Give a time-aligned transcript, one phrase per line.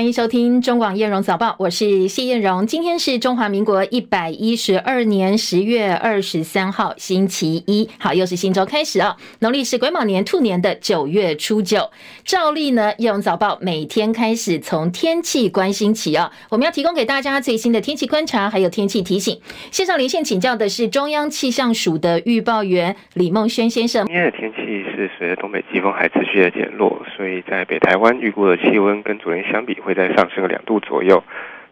[0.00, 2.66] 欢迎收听中广叶荣早报，我是谢叶荣。
[2.66, 7.86] 今天是中华民国一百一十二年十月二十三号，星期一。
[7.98, 9.14] 好，又是新周开始啊！
[9.40, 11.90] 农历是癸卯年兔年的九月初九。
[12.24, 19.38] 照例呢，叶荣早报每天开始从天气关心起啊，我们要提供给大家最新的天气观察，还有天气提醒。
[19.70, 24.06] 线上连线请教的是中央气象署的预报员李梦轩先生。
[24.06, 24.62] 今天的天气
[24.96, 31.24] 是随着东北季风还持续的减弱，所以在北台湾预估的气温跟昨天相比，会会在上升个两度左右，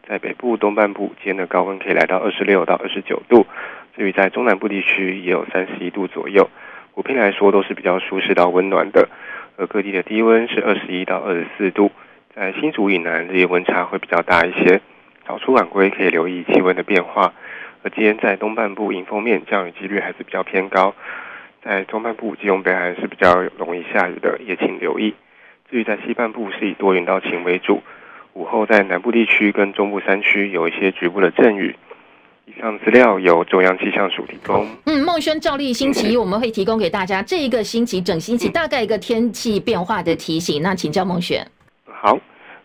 [0.09, 3.47] 在北部东半部，今天的高温可以来到二十六到二十九度，
[3.97, 6.51] 至于在中南部地区也有三十一度左右，
[6.95, 9.09] 普遍来说都是比较舒适到温暖的。
[9.57, 11.93] 而各地的低温是二十一到二十四度，
[12.35, 14.81] 在新竹以南日夜温差会比较大一些，
[15.25, 17.33] 早出晚归可以留意气温的变化。
[17.85, 20.93] 而今天在东半部迎风面降雨几率还是比较偏高，
[21.63, 25.15] 在中半部基隆北海是比较容易下雨的，也请留意。
[25.71, 27.81] 至于在西半部是以多云到晴为主。
[28.35, 31.75] 午后在南部地区跟中部山区有一些局部的阵雨。
[32.47, 34.67] 以上资料由中央气象署提供。
[34.87, 40.63] 嗯，孟轩照例星期一我们会提供给大家这一个星期整星期大概一个天气变化的提醒。
[40.63, 41.47] 那请教孟轩。
[41.85, 42.19] 好，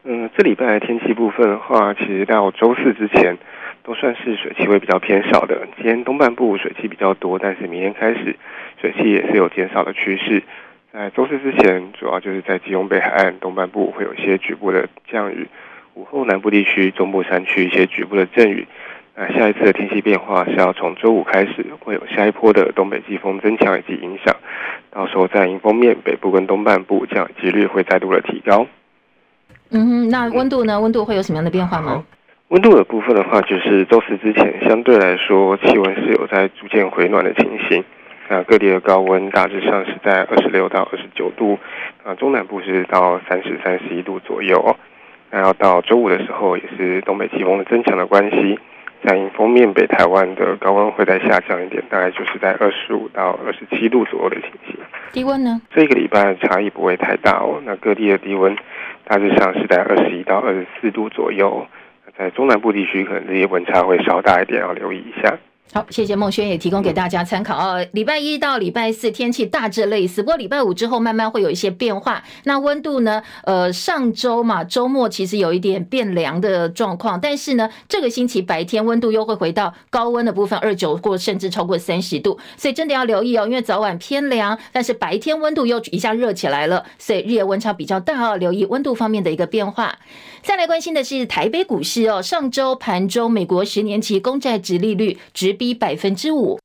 [0.06, 3.38] 嗯，这礼拜的天气部分的话，其实到周四之前
[3.84, 5.68] 都算是水汽会比较偏少的。
[5.76, 8.38] 今天东半部水汽比较多，但是明天开始
[8.80, 10.42] 水汽也是有减少的趋势。
[10.94, 15.48] 在周四之前，主要就是在基隆北海岸东半部会有一些局部的降雨，
[15.96, 18.68] 午后南部地区、中部山区一些局部的阵雨。
[19.16, 24.36] 那下一次的天气变化是要从周五开始，会有下一波的东北季风增强以及影响，
[24.92, 28.68] 到时候在迎风面北部跟东半部降雨几率会再度的提高。
[29.72, 30.80] 嗯哼，那温度呢？
[30.80, 32.04] 温度会有什么样的变化吗？
[32.50, 37.84] 温度的部分的话，就是周四之前相对来说气温是有在逐渐回暖的情形。
[38.34, 41.60] 那各地的高温大致上是在二十六到二十九度，
[42.04, 44.76] 啊，中南部是到三十、三十一度左右哦。
[45.30, 48.58] 那要到周五的时候，也是东北季风的增强的关系，
[49.04, 54.80] 在迎风面北台湾的高温会再下降一点，大概就是在二十五到二十七度左右的情形。
[55.12, 55.62] 低温呢？
[55.72, 57.62] 这个礼拜差异不会太大哦。
[57.64, 58.58] 那各地的低温
[59.04, 61.68] 大致上是在二十一到二十四度左右，
[62.18, 65.38] 在中南部地区可能这些温差会稍大一点，要留意一下。
[65.74, 67.84] 好，谢谢孟轩也提供给大家参考哦。
[67.94, 72.24] 礼拜一到礼拜四天气大致类似，不过礼拜五之后慢慢会有一些变化。
[72.44, 73.24] 那温度呢？
[73.44, 83.48] 呃，上周嘛，周末其实有一点变凉的状况，但是呢，这个星期白天温度又会回到高温的部分，二九或甚至超过三十度，所以真的要留意哦。
[83.48, 88.38] 因为早晚偏凉，但是白天温度又一下热起来了，所以日夜温差比较大哦。
[88.38, 89.98] 留意温度方面的一个变化。
[90.44, 96.60] 再来关心的是台北股市哦，上周盘中美国十年期公债殖利率直逼百分之五，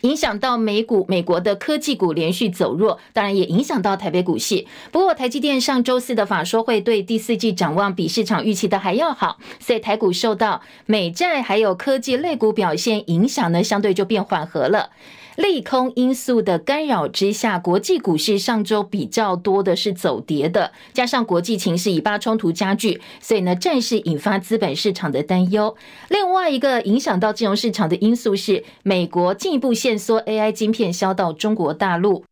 [0.00, 4.64] 影响到美股，美国的科技股连续走弱，当然也影响到台北股市。
[4.90, 14.88] 不过台积电上周四的法说会对第四季展望比市场预期的还要好，所以台股受到美债还有科技类股表现影响呢，相对就变缓和了。
[15.36, 25.76] 利空因素的干扰之下，国际股市上周比较多的是走跌的，加上国际情势以巴冲突加剧，所以呢，暂时引发资本市场的担忧。
[26.08, 32.24] 另外一个影响到金融市场的因素是，美国进一步限缩 AI 晶片销到中国大陆。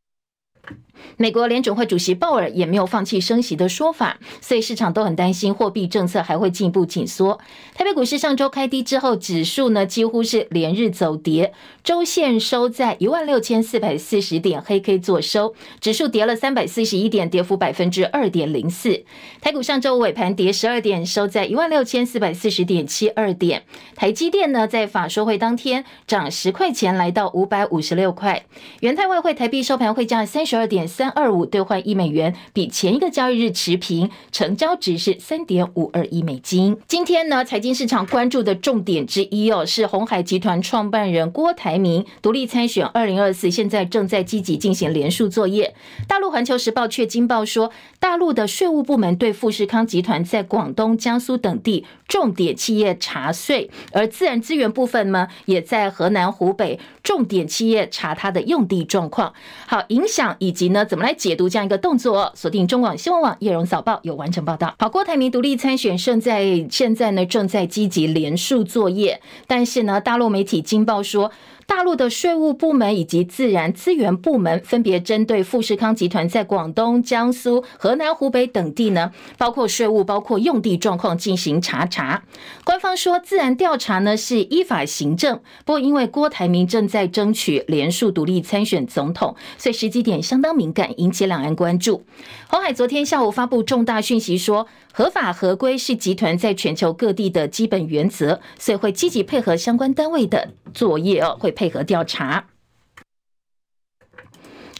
[1.16, 7.38] 美国联准会主席鲍尔也没有放弃升息的说法，所以市场都很担心货币政策还会进一步紧缩。
[7.75, 19.04] 台北股市上周开低之后，指数呢几乎是连日走跌，周线收在一万六千四百四十点，黑 K 做收，指数跌了三百四十一点，跌幅百分之二点零四。
[19.41, 23.65] 台股上周尾盘跌十二点，收在一万六千四百四十点七二点。
[23.94, 28.44] 台积电呢在法说会当天涨十块钱，来到五百五十六块。
[28.81, 30.88] 元泰外汇台币收盘汇价三十二点。
[30.94, 36.77] 三二五兑换一美元，比前一个交易日持平，成交值是三点五二亿美金。
[36.87, 45.75] 今天呢，财经市场关注的重点之一哦，是鸿海集团创办人郭台铭独立参选二零二四，现在正在积极进行联署作业。
[46.06, 59.34] 大陆环球时报却惊爆说，大陆的税务部门对富士康集团在广东、江苏等地重点企业查税，而自然资源部分呢，也在河南、湖北重点企业查它的用地状况。
[59.66, 60.84] 好，影响以及那？
[60.84, 62.30] 怎么来解读这样一个动作？
[62.34, 63.22] 锁定中广新闻。
[63.22, 64.74] 网叶荣早报有完整报道。
[64.78, 71.30] 好，郭台铭独立参选，正在现在呢正在积极联署作业，但是呢，大陆媒体惊报说，
[71.66, 82.22] 大陆的税务部门以及自然资源部门分别针对富士康集团在广东、江苏、河南、湖北等地呢，包括税务、包括用地状况进行查查。
[82.65, 92.05] 官方说，自然调查呢是依法行政，不过因为郭台铭正在争取连署独立参选总统，所以时机点相当敏感，引起两岸关注。
[92.49, 102.47] 鸿海昨天下午发布重大讯息说，合法合规是集团在全球各地的基本原则，所以会积极配合相关单位的作业哦，会配合调查。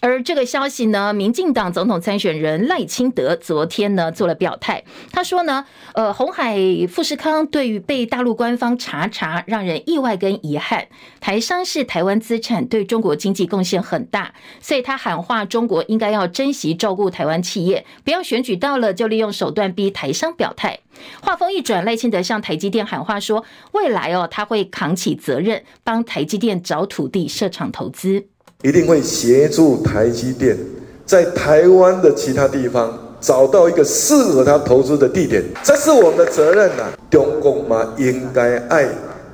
[0.05, 5.65] 而这个消息呢，民进党总统参选人赖清德昨天呢做了表态，他说呢，
[5.95, 10.89] 呃，红海富士康对于被大陆官方查查，让人意外跟遗憾。
[11.23, 20.81] 台商是台湾资产，对中国经济贡献很大，所以他喊话中国应该要珍惜照顾台湾企业，不要选举到了就利用手段逼台商表态。
[21.23, 23.43] 话锋一转，赖清德向台积电喊话说，
[23.73, 28.27] 未来哦他会扛起责任，帮台积电找土地设厂投资。
[28.65, 30.59] 一定会协助台积电
[31.05, 36.93] 在台湾的其他地方找到一个适合他投资的地点，这是我们的责任呐、啊。
[37.11, 38.89] 中国嘛，应该爱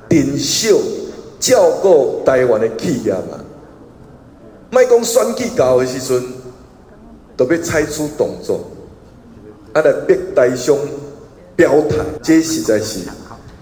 [0.09, 0.75] 珍惜
[1.39, 3.39] 照顾台湾的企业嘛。
[4.69, 6.21] 卖讲选举搞的时阵，
[7.37, 8.59] 都要采取动作，
[9.71, 10.75] 啊来逼台商
[11.55, 12.99] 表态，这实在是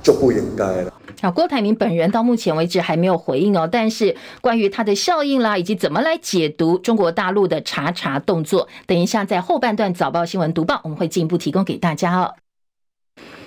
[0.01, 0.91] 就不应该了。
[1.33, 12.35] 郭台铭本人到目前为止还没有回应哦，但是关于他的效应啦，以及怎么来解读中国大陆的查查动作，等一下在后半段早报新闻读报，我们会进一步提供给大家哦。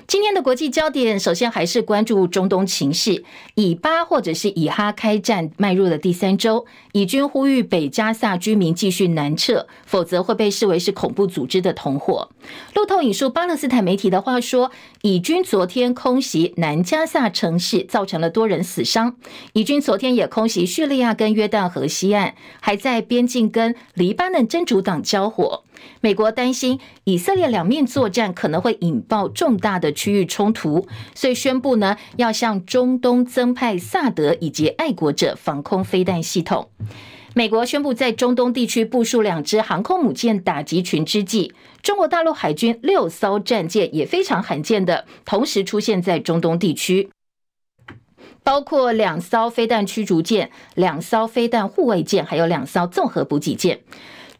[0.07, 3.25] 今天的国际焦点，首先还是关注中东情势。
[3.55, 12.29] 以巴或者是以哈开战迈入了第三周，以军呼吁北加萨居民继续南撤，否则会被视为是恐怖组织的同伙。
[12.75, 14.71] 路透引述巴勒斯坦媒体的话说，
[15.03, 19.17] 以军昨天空袭南加萨城市，造成了多人死伤。
[19.53, 25.63] 以军昨天也空袭叙利亚跟约旦河西岸，还在边境跟黎巴嫩真主党交火。
[26.01, 36.69] 美国担心以色列两面作战可能会引爆重大的区域冲突，所以宣布呢要向中东增派萨德以及爱国者防空飞弹系统。
[37.35, 47.09] 美国宣布在中东地区部署两支航空母舰打击群之际，中国大陆海军六艘战舰也非常罕见的同时出现在中东地区，
[48.43, 53.81] 包括两艘飞弹驱逐舰、两艘飞弹护卫舰，还有两艘综合补给舰。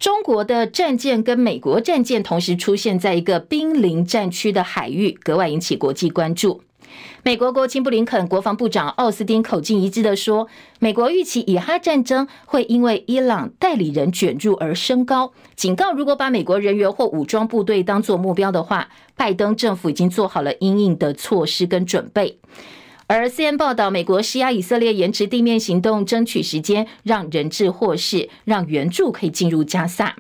[0.03, 6.61] 中国的战舰跟美国战舰同时出现在一个濒临战区的海域，格外引起国际关注。
[7.23, 10.49] 美国国务卿布林肯、国防部长奥斯汀口径一致的说，
[10.81, 22.41] 美国预期以哈战争会因为伊朗代理人卷入而升高，警告如果把美国人员或武装部队当作目标的话，拜登政府已经做好了应应的措施跟准备。
[23.15, 30.17] 而 CNN 报道，美国施压以色列延迟地面行动，争取时间，让人质获释，让援助可以进入加萨。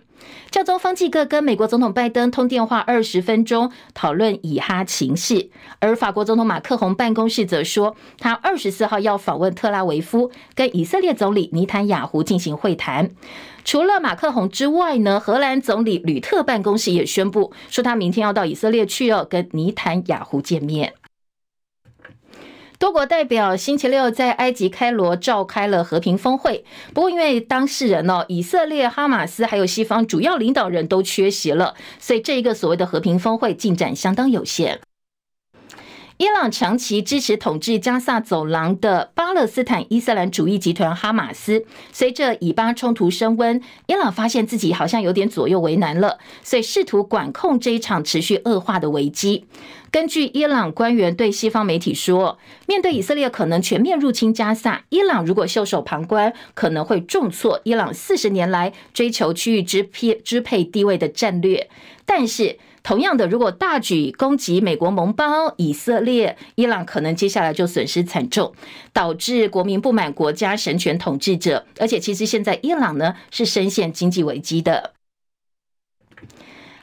[0.50, 5.48] 教宗方济各跟美国总统拜登通电话二十分钟，讨论以哈情势。
[5.78, 13.10] 而法国总统马克宏办公室则说，他二十四号要访问特拉维夫，跟以色列总理尼坦雅胡进行会谈。
[13.64, 20.92] 除了马克宏之外呢，荷兰总理吕特办公室也宣布说，他明天要到以色列去哦，跟尼坦雅胡见面。
[22.82, 34.80] 多国代表星期六在埃及开罗召开了和平峰会，不过因为当事人哦，以色列、哈马斯还有西方主要领导人都缺席了，所以这一个所谓的和平峰会进展相当有限。
[36.18, 49.46] 伊朗长期支持统治加萨走廊的巴勒斯坦伊斯兰主义集团哈马斯，随着以巴冲突升温，伊朗发现自己好像有点左右为难了，所以试图管控这一场持续恶化的危机。
[49.92, 61.68] 根据伊朗官员对西方媒体说，面对以色列可能全面入侵加萨，伊朗如果袖手旁观，可能会重挫伊朗四十年来追求区域支配支配地位的战略。
[62.06, 68.54] 但是，同样的，如果大举攻击美国盟邦以色列，伊朗可能接下来就损失惨重，
[68.94, 71.66] 导致国民不满国家神权统治者。
[71.78, 74.94] 而且，其实现在伊朗呢是深陷经济危机的。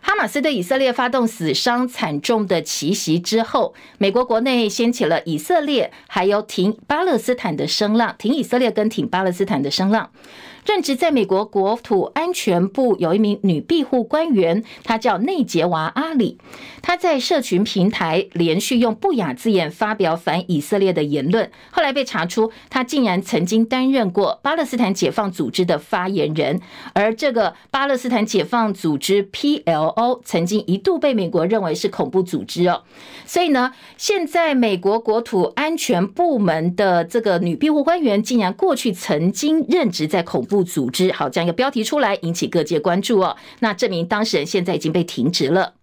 [0.01, 10.09] 哈马斯对以色列发动死伤惨重的奇袭之后，美国国内掀起了以色列还有挺巴勒斯坦的声浪，挺以色列跟挺巴勒斯坦的声浪。
[10.69, 16.37] 任职在美国国土安全部有一名女庇护官员，她叫内杰娃阿里。
[16.83, 26.61] 她在社群平台连续用不雅字眼发表反以色列的言论，后来被查出，她竟然曾经担任过巴勒斯坦解放组织的发言人，
[26.93, 32.83] 而这个巴勒斯坦解放组织 PLO 曾经一度被美国认为是恐怖组织哦。
[33.25, 41.11] 所以呢，现在美国国土安全部门的这个女庇护官员，竟然过去曾经任职在恐怖组织。
[41.11, 43.35] 好，这样一个标题出来，引起各界关注哦。
[43.59, 45.73] 那这名当事人现在已经被停职了。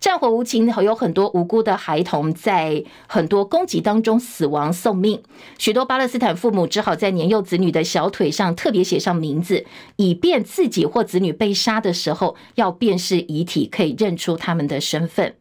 [0.00, 5.22] 战火无情，有很多无辜的孩童在很多攻击当中死亡送命。
[5.56, 9.64] 许多巴勒斯坦父母只好在年幼子女的小腿上特别写上名字，
[9.96, 15.36] 以便自己或子女被杀的时候要辨识遗体，可以认出他们的身份。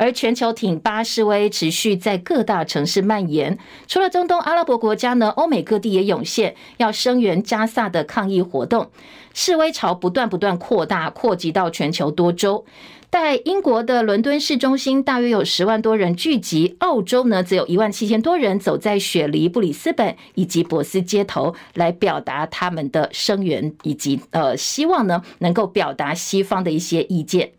[0.00, 8.90] 而全球挺巴示威持续在各大城市蔓延，除了中东阿拉伯国家呢，欧美各地也涌现要声援加萨的抗议活动，
[9.34, 12.64] 示威潮不断不断扩大，扩及到全球多州。
[13.10, 27.50] 在英国的伦敦市中心，大约有十万多人聚集；澳洲呢，则有一万七千多人走在雪梨、布里斯本以及博斯街头，来表达他们的声援，以及呃，希望呢能够表达西方的一些意见。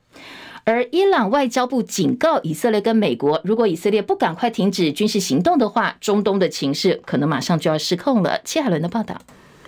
[0.64, 8.40] 而伊朗外交部警告以色列跟美国，如果以色列不赶快停止军事行动的话，中东的情势可能马上就要失控了。
[8.44, 9.20] 切海伦的报道。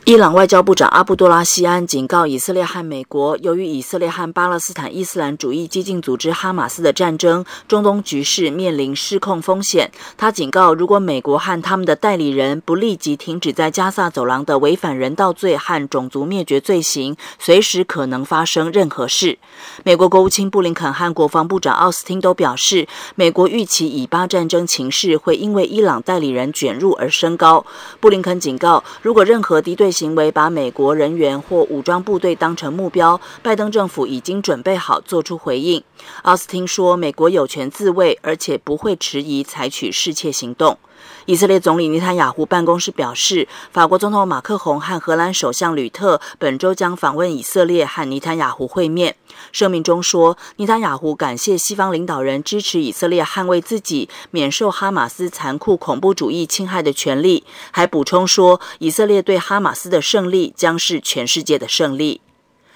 [0.05, 9.89] 伊朗外交部长阿布多拉希安警告以色列和美国，由于以色列和巴勒斯坦伊斯兰主义激进组织哈马斯的战争，中东局势面临失控风险。
[10.17, 19.38] 他警告，如果美国和他们的代理人不立即停止在加萨走廊的违反人道罪和种族灭绝罪行，随时可能发生任何事。
[19.86, 27.65] 美国国务卿布林肯和国防部长奥斯汀都表示，美国预期以巴战争情势会因为伊朗代理人卷入而升高。
[28.01, 35.81] 布林肯警告，如果任何敌对行为把美国人员或武装部队当成目标，拜登政府已经准备好做出回应。
[36.23, 40.77] 奥斯汀说：“美国有权自卫，而且不会迟疑采取适切行动。”
[41.25, 49.15] 以色列总理尼坦雅胡办公室表示，法国总统马克宏和荷兰首相吕特本周将访问以色列，和尼坦雅胡会面。
[49.51, 62.21] 声明中说，尼坦雅胡感谢西方领导人支持以色列捍卫自己免受哈马斯残酷恐怖主义侵害的权利，还补充说，以色列对哈马斯的胜利将是全世界的胜利。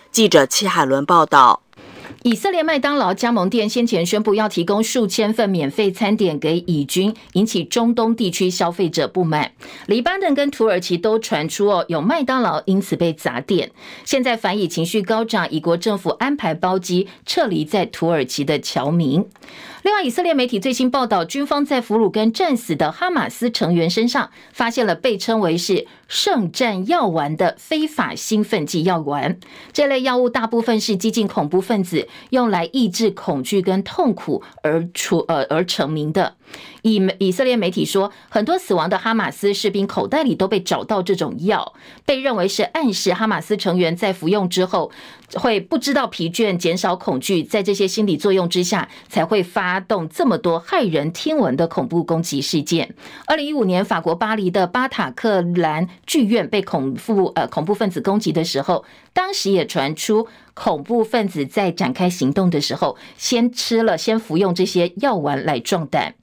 [0.10, 1.67] 记者戚海伦报道。
[2.24, 9.52] 以色列麦当劳加盟店先前宣布要提供数千份免费餐点给以军，引起中东地区消费者不满。
[9.86, 13.72] 黎巴嫩跟土耳其都传出哦，有麦当劳因此被砸店。
[14.04, 19.24] 现在反以情绪高涨，以国政府安排包机撤离在土耳其的侨民。
[19.88, 29.40] 另外，以色列媒体最新报道，军方在俘虏跟战死的哈马斯成员身上发现了被称为是圣战药丸的非法兴奋剂药丸。
[29.72, 36.36] 这类药物大部分是激进恐怖分子用来抑制恐惧跟痛苦而出呃而成名的。
[36.82, 41.74] 以以色列媒体说，很多死亡的哈马斯士兵口袋里都被找到这种药，
[42.06, 44.92] 被认为是暗示哈马斯成员在服用之后
[45.34, 52.96] 会不知道疲倦、减少恐惧，在这些心理作用之下才会发动这么多骇人听闻的恐怖攻击事件。
[53.26, 58.86] 二零一五年，法国巴黎的巴塔克兰剧院被恐怖呃恐怖分子攻击的时候，
[59.18, 60.28] 当时也传出。
[60.60, 66.16] 恐怖分子在展开行动的时候，先吃了、先服用这些药丸来壮胆，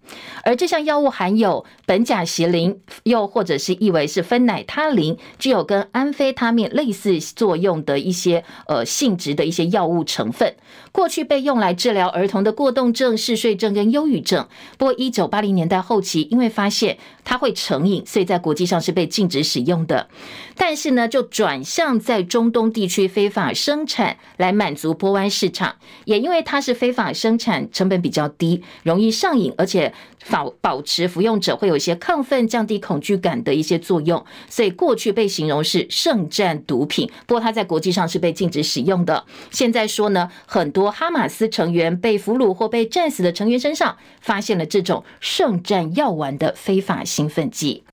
[0.42, 10.56] 而这项药物含有苯甲西林，又或者是译为是芬乃他林，具有跟安非他命类似作用的一些呃性质的一些药物成分。
[10.90, 14.48] 过去被用来治疗儿童的过动症、嗜睡症跟忧郁症。
[14.76, 20.08] 不过，一九八零年代后期，因为发现它会成瘾，所以在国际上是被禁止使用的。
[20.56, 24.16] 但是呢，就转向在中东地区非法生产。
[24.36, 29.92] 来满足波湾市场，也因为它是非法生产，成本比较低，容易上瘾，而且
[30.28, 37.08] 保保持服用者会有一些亢奋、降低恐惧感的一些作用，所以过去被形容是圣战毒品。
[37.26, 39.24] 不过它在国际上是被禁止使用的。
[39.50, 47.84] 现在说呢，很多哈马斯成员被俘虏或被战死的成员身上发现了这种圣战药丸的非法兴奋剂。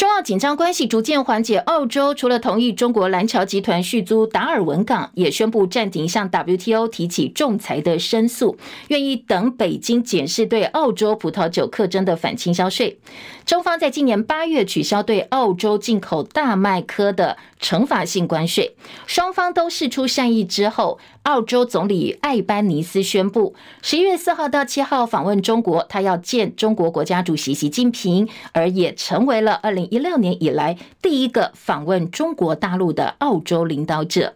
[0.00, 8.56] 中澳紧张关系逐渐缓解，澳洲除了同意中国蓝桥集团续租达尔文港，也宣布暂停向 WTO 提起仲裁的申诉，
[8.88, 12.98] 愿意等北京检视对澳洲葡萄酒课征的反倾销税。
[13.44, 18.74] 中方在今年八月取消对澳洲进口大麦科的惩罚性关税，
[19.06, 34.34] 双方都释出善意之后，澳洲总理艾班尼斯宣布，十一月四号到七号访问中国，他要见中国国家主席习近平，而也成为了二零一六年以来第一个访问中国大陆的澳洲领导者。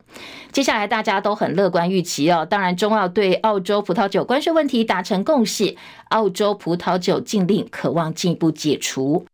[0.53, 5.77] 接下来大家都很乐观预期哦，当然中澳对澳洲葡萄酒关税问题达成共识，
[6.11, 9.27] 澳洲葡萄酒禁令渴望进一步解除。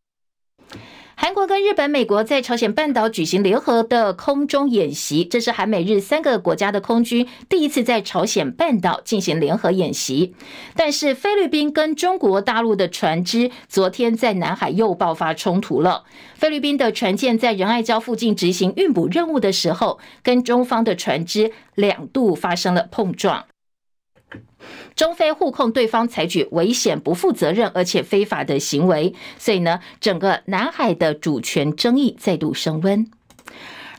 [1.22, 10.34] 韩国跟日本、美国在朝鲜半岛举行联合的空中演习，这是韩美日三个国家的空军第一次在朝鲜半岛进行联合演习。
[10.74, 16.04] 但是菲律宾跟中国大陆的船只昨天在南海又爆发冲突了。
[16.36, 23.44] 菲律宾的船舰在仁爱礁附近执行运补任务的时候，跟中方的船只两度发生了碰撞。
[25.00, 33.10] 中菲互控对方采取危险、不负责任而且非法的行为，所以呢，整个南海的主权争议再度升温。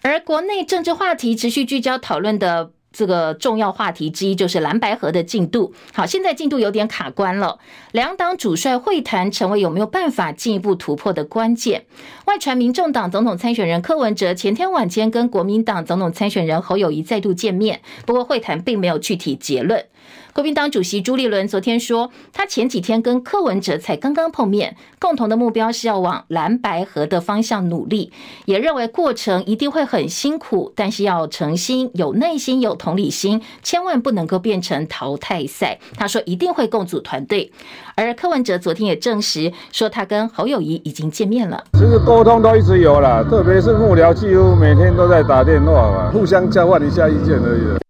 [0.04, 5.74] 而国内政治话题持续聚焦讨论的这个重要话题之一，就是蓝白河的进度。
[5.92, 7.58] 好，现在进度有点卡关了，
[7.92, 11.86] 两党主帅会谈成为有没有办法进一步突破的关键。
[12.26, 19.84] 外传民众党总统参选人柯文哲前天晚间跟国民党总统参选人侯友谊再度见面，不过会谈并没有具体结论。
[20.34, 28.14] 国民党主席朱立伦昨天说，他前几天跟柯文哲才刚刚碰面，共同的目标是要往蓝白河的方向努力，
[28.46, 35.78] 也认为过程一定会很辛苦，但是要诚心、有耐心、有同理心，千万不能够变成淘汰赛。
[35.98, 37.52] 他说一定会共组团队，
[37.96, 41.62] 而柯文哲昨天也证实说，他跟侯友谊已经见面了。
[41.74, 47.82] 其实沟通都一直有啦，特别是幕僚几乎每天都在打电话嘛，互相交换一下意见而已。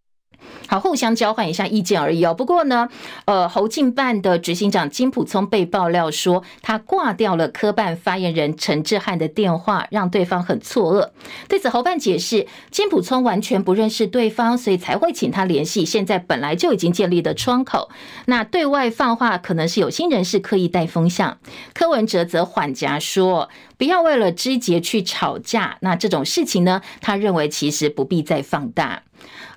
[0.71, 2.33] 好，互相交换一下意见而已哦。
[2.33, 2.87] 不过呢，
[3.25, 11.09] 呃，侯进办的执行长金普聪被爆料说，他挂掉了科办发言人陈志汉的电话，让对方很错愕。
[11.49, 15.85] 对此，侯办解释，金普聪完全不认识对方，所以才会请他联系。
[15.85, 17.89] 现在本来就已经建立的窗口，
[18.27, 21.37] 那对外放话可能是有心人士刻意带风向。
[21.73, 25.75] 柯文哲则缓颊说，不要为了枝节去吵架。
[25.81, 29.03] 那这种事情呢，他认为其实不必再放大。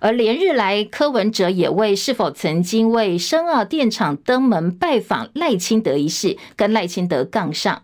[0.05, 7.81] 而连日来，柯文哲也为是否曾经为深澳电厂登门拜访赖清德一事，跟赖清德杠上。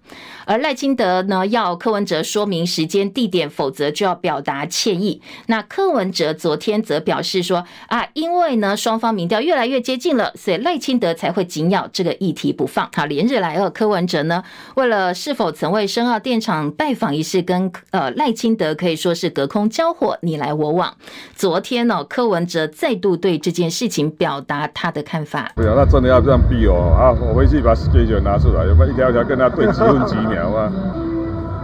[0.46, 5.20] 而赖清德呢，要柯文哲说明时间地点，否则就要表达歉意。
[5.46, 12.88] 那柯文哲昨天则表示说啊，因为呢双方民调越来越接近了，所以赖清德才会紧咬这个议题不放。
[12.94, 14.42] 好，连日来哦，柯文哲呢，
[14.74, 20.94] 为了是否曾为深澳电厂拜访一事，跟呃赖清德可以说是隔空交火，你来我往。
[21.34, 25.50] 昨天呢，柯文哲再度对这件事情表达他的看法。
[25.56, 27.10] 对啊，那真的要这样逼哦啊！
[27.20, 30.44] 我回去把解决拿出来，有没有一条条跟他对几分几秒？
[30.44, 30.72] 好吧，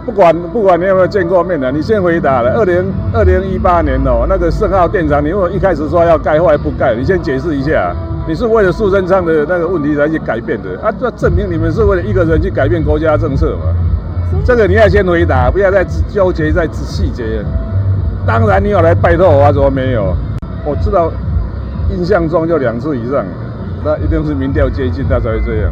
[0.05, 2.53] 不管不管你有没有见过面的，你先回答了。
[2.55, 7.95] 二零二零一八年哦，那个胜澳电厂，你如果一开始说要盖，后来不盖，你先解释一下，
[8.27, 10.93] 你是为了苏贞昌的那个问题才去改变的啊？
[10.99, 13.73] 这证明你们是为了一个人去改变国家政策嘛？
[14.45, 17.43] 这个你要先回答，不要再纠结在细节。
[18.25, 20.15] 当然你有来拜托我，怎么没有？
[20.65, 21.11] 我知道，
[21.89, 23.25] 印象中就两次以上，
[23.83, 25.71] 那一定是民调接近，他才会这样。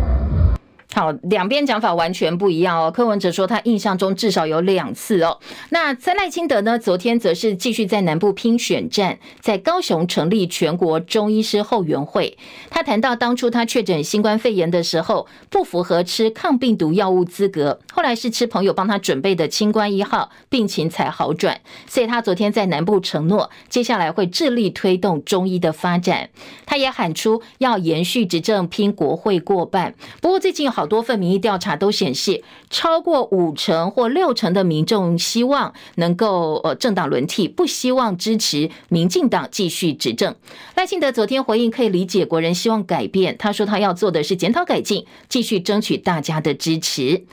[0.95, 2.89] 好，两边讲法完全不一样哦。
[2.89, 5.38] 柯文哲说他印象中至少有两次哦。
[5.71, 6.79] 那在赖清德呢？
[6.79, 12.38] 昨天则是继续在南部拼选战，在高雄成立全国中医师后援会。
[12.69, 21.60] 他谈到当初他确诊新冠肺炎的时候，不符合吃抗病毒药物资格，后来是吃朋友帮他准备的清冠一号，病情才好转。
[21.86, 26.29] 所以他昨天在南部承诺，接下来会致力推动中医的发展。
[26.65, 29.93] 他也喊出要延续执政，拼国会过半。
[30.21, 40.36] 不过最近有多份民意调查都显示，超过五成或六成的民众希望能够呃政党轮替，不希望支持民进党继续执政。
[40.76, 47.26] 赖清德昨天回应，可以理解国人希望改变，他说他要做的是检讨改进，继续争取大家的支持。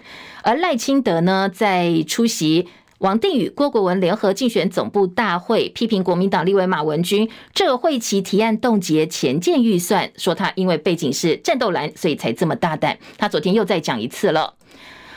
[0.43, 2.69] 而赖清德呢，在出席。
[3.03, 12.97] 王定宇、郭国文联合竞选总部大会批评国民党立委马文君这个会期提案冻结潜舰预算，说他因为背景是战斗蓝，所以才这么大胆。
[13.19, 14.55] 他昨天又再讲一次了。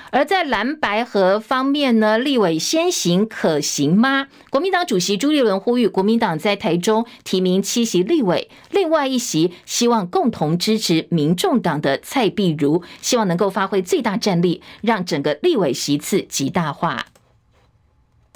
[0.09, 4.29] 而在蓝白合方面呢，立委先行可行吗？
[4.49, 17.05] 国民党主席朱立伦呼吁国民党在台中提名七席立委，另外一席希望共同支持民众党的蔡壁如，希望能够发挥最大战力，让整个立委席次极大化。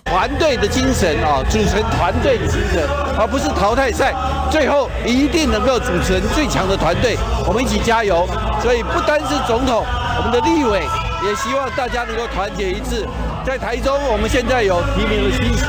[0.09, 2.83] 团队的精神啊，组成团队的精神，
[3.15, 4.11] 而不是淘汰赛。
[4.49, 8.27] 最后一定能够组成最强的团队，我们一起加油。
[8.59, 9.85] 所以不单是总统，
[10.17, 10.81] 我们的立委
[11.23, 13.05] 也希望大家能够团结一致。
[13.45, 15.63] 在台中，我们现在有提名的七席，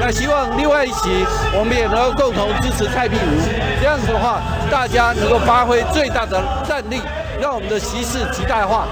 [0.00, 3.38] 那希望另外一席我们也能够共同支持蔡壁如。
[3.80, 7.02] 这样子的话，大家能够发挥最大的战力，
[7.38, 8.88] 让我们的席次极大化。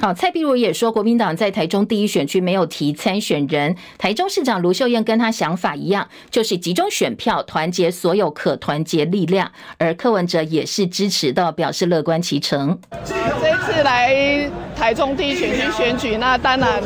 [0.00, 3.74] 好，蔡壁如也说，国民党在台中第一选区没有提参选人。
[3.96, 9.50] 台中市长卢秀燕跟他想法一样，就是集中选票，团结所有可团结力量。
[9.78, 12.78] 而柯文哲也是支持的，表示乐观其成。
[13.06, 16.82] 这次来台中第一选区选举，那当然，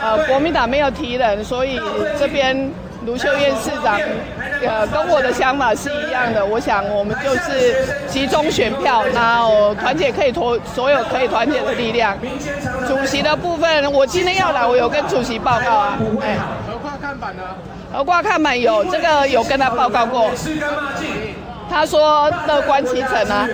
[0.00, 1.80] 呃，国民党没有提人，所以
[2.18, 2.70] 这边。
[3.10, 3.98] 卢秀燕市长，
[4.64, 6.46] 呃，跟我的想法是一样的。
[6.46, 12.16] 我想，我们就是集中选票，然后团结可以团所有可以团结的力量。
[12.86, 15.98] 主席的部分，我今天要来，我有跟主席报告啊。
[16.22, 16.36] 哎，
[16.70, 17.42] 何挂看板呢？
[17.92, 20.30] 何挂看板有这个有跟他报告过。
[21.68, 23.48] 他说乐观其成啊。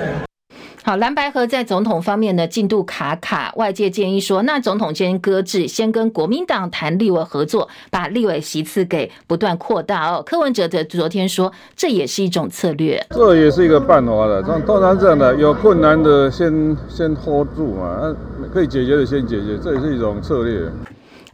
[0.87, 10.22] 好，蓝白合在总统方面呢进度卡卡，外界建议说，那总统先搁置，先跟国民党谈立委合作，把立委席次给不断扩大哦。
[10.25, 14.40] 柯文哲的昨天说，这也是一种策略，这也是一个办法的。
[14.44, 18.14] 通通常这样的，有困难的先先 hold 住嘛，
[18.55, 20.70] 可以解决的先解决，这也是一种策略。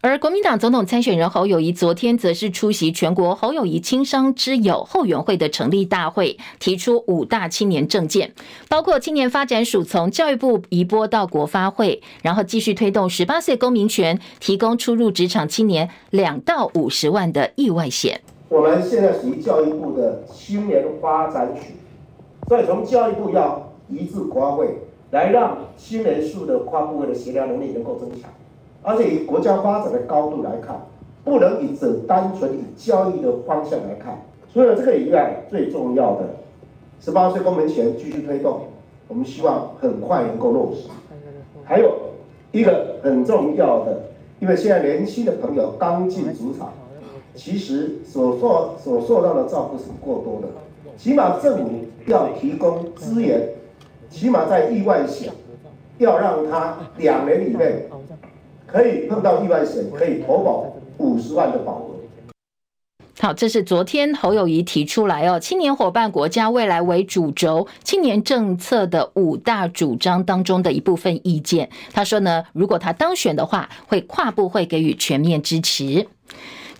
[0.04, 8.32] 而国民党总统参选人侯友谊昨天则是出席全国侯友谊青商之友后援会的成立大会，提出五大青年政见，
[8.68, 18.20] 包括青年发展署从教育部移拨到国发会，然后继续推动十八岁公民权，提供初入职场青年两到五十万的意外险。
[18.48, 21.62] 我们现在属于教育部的青年发展署，
[22.48, 24.78] 所以从教育部要移至国发会，
[25.12, 28.28] 来让青年署的跨部会的协调能力能够增强。
[28.82, 30.74] 而且以国家发展的高度来看，
[31.22, 34.20] 不能以只单纯以教育的方向来看。
[34.52, 36.24] 除了这个以外，最重要的
[37.00, 38.62] 十八岁公民权继续推动，
[39.06, 40.88] 我们希望很快能够落实。
[41.64, 41.94] 还有
[42.50, 44.02] 一个很重要的，
[44.40, 46.72] 因为现在年轻的朋友刚进职场，
[47.36, 50.48] 其实所受所受到的照顾是不过多的，
[50.98, 51.70] 起码政府
[52.06, 53.48] 要提供资源，
[54.10, 55.32] 起码在意外险
[55.98, 57.88] 要让他两年以内。
[58.72, 61.92] 可以碰到意外险，可以投保五十万的保额。
[63.20, 71.68] 好，这是昨天侯友宜提出来哦，青年伙伴国家未来为主轴，青年政策的五大主张当中的一部分意见。
[71.92, 76.08] 他说呢，如果他当选的话，会跨部会给予全面支持。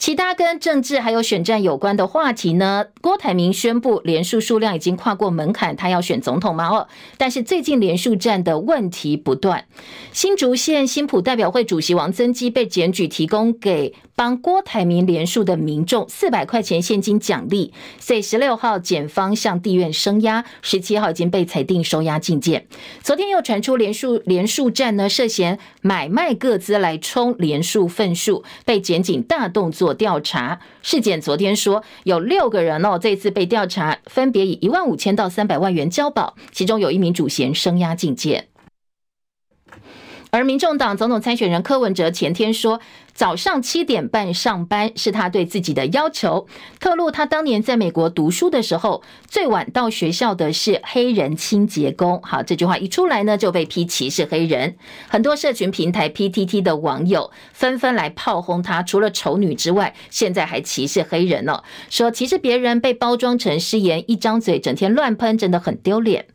[0.02, 2.86] 其他跟政治还有选战有关的话题呢？
[3.00, 6.68] 郭台铭宣布连署数量已经跨过门槛，他要选总统吗？
[6.70, 9.64] 哦，但是最近连署战的问题不断。
[10.10, 22.68] 新竹县新浦代表会主席王增基被检举提供给帮郭台铭联署的民众四百块钱现金奖励，所以十六号检方向地院声押，十七号已经被裁定收押禁见。
[23.02, 29.92] 昨天又传出连署连署站呢涉嫌买卖个资来充连署份数，被检警大动作。
[29.92, 38.46] 调查事件，昨天说有六个人哦，这次被调查，分别以一万五千到三百万元交保，其中有一名主嫌声押禁见。
[40.34, 42.80] 而民众党总统参选人柯文哲前天说，
[43.14, 46.46] 早上七点半上班是他对自己的要求。
[46.80, 52.20] 透露他当年在美国读书的时候，最晚到学校的是黑人清洁工。
[52.22, 54.76] 好，这句话一出来呢，就被批歧视黑人。
[55.08, 66.26] 很多社群平台 PTT 的网友纷纷来炮轰他，除了丑女之外，现在还歧视黑人了，说歧视别人被包装成失言，一张嘴整天乱喷，真的很丢脸。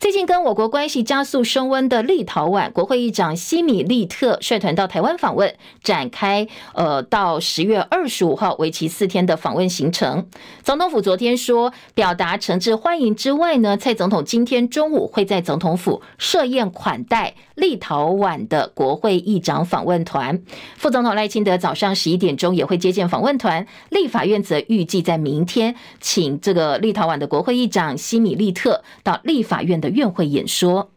[0.00, 10.28] 最近跟我国关系加速升温的立陶宛国会议长西米利特率团到台湾访问，展开呃到十月二十五号为期四天的访问行程。
[10.62, 20.42] 总统府昨天说，表达诚挚欢迎之外呢，蔡总统今天中午会在总统府设宴款待立陶宛的国会议长访问团。
[20.76, 23.66] 副总统赖清德早上十一点钟也会接见访问团。
[23.90, 29.88] 立法院则预计在明天请这个立陶宛的国会议长西米利特到立法院的。
[29.98, 30.90] 院会演说，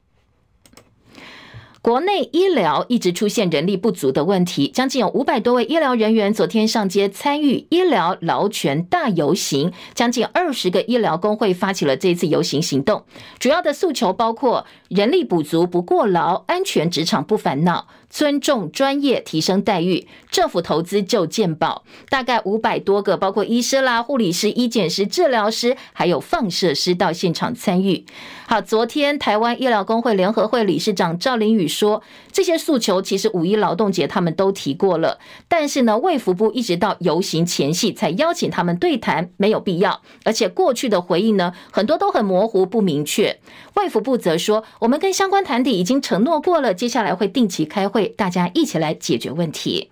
[1.82, 13.04] 国内医疗一直出现人力不足的问题，将近有五百多位医疗人员昨天上街参与医疗劳权大游行，将近二十个医疗工会发起了这次游行行动，
[13.40, 17.88] 主要的诉求包括人力补足不过劳、安全职场不烦恼。
[18.12, 28.06] 尊重专业，提升待遇，政府投资就健保，大概五百多个，包括医师啦、护理师、医检师、治疗师，还有放射师到现场参与。
[28.46, 43.40] 好，昨天台湾医疗工会联合会理事长赵林宇说，这些诉求其实五一劳动节他们都提过了，但是呢，卫福部一直到游行前夕才邀请他们对谈，没有必要，而且过去的回应呢，很多都很模糊不明确。
[43.76, 48.08] 卫福部则说，我们跟相关团体已经承诺过了，接下来会定期开会。
[48.10, 49.90] 大家一起来解决问题。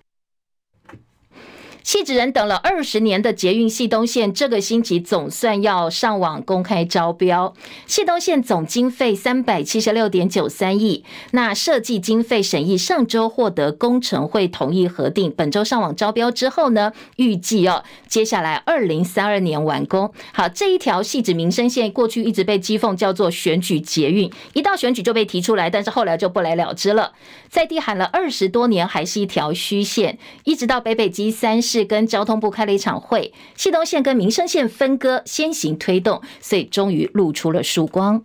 [1.82, 7.54] 汐止人等了二十年的捷运汐东线，这个星期总算要上网公开招标。
[7.88, 20.12] 汐东线总经费三百七十六点九三亿，那设计经费审议上周获得工程会同意核定，本周上网招标之后呢，预计哦，接下来二零三二年完工。
[20.32, 27.12] 好，这一条汐止民生线过去一直被讥讽叫做选举捷运，一到选举就被提出来，但是后来就不了了之了。
[27.48, 31.60] 在地喊了二十多年，还是一条虚线，一直到北北基三。
[31.70, 38.24] 是跟交通部开了一场会，系东线跟民生线分割，先行推动，所以终于露出了曙光。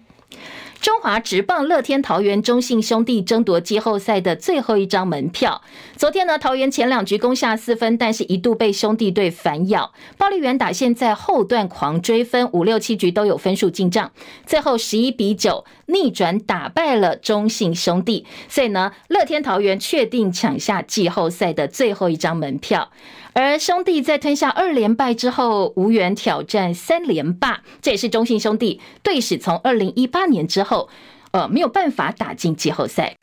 [0.82, 5.62] 中华职棒乐天桃园中信兄弟争夺季后赛的最后一张门票。
[5.96, 9.94] 昨天呢，桃园前两局攻下四分，但是一度被兄弟队反咬。
[10.18, 14.12] 暴力员打线在后段狂追分，五六七局都有分数进账，
[14.46, 18.26] 最后十一比九逆转打败了中信兄弟。
[18.48, 22.92] 所以呢，乐天桃园确定抢下季后赛的最后一张门票。
[23.38, 30.88] 而兄弟在吞下二连败之后，无缘挑战三连霸，这也是中信兄弟队史从二零一八年之后，
[31.32, 33.14] 呃，没有办法打进季后赛。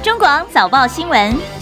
[0.00, 1.61] 中广早报新闻。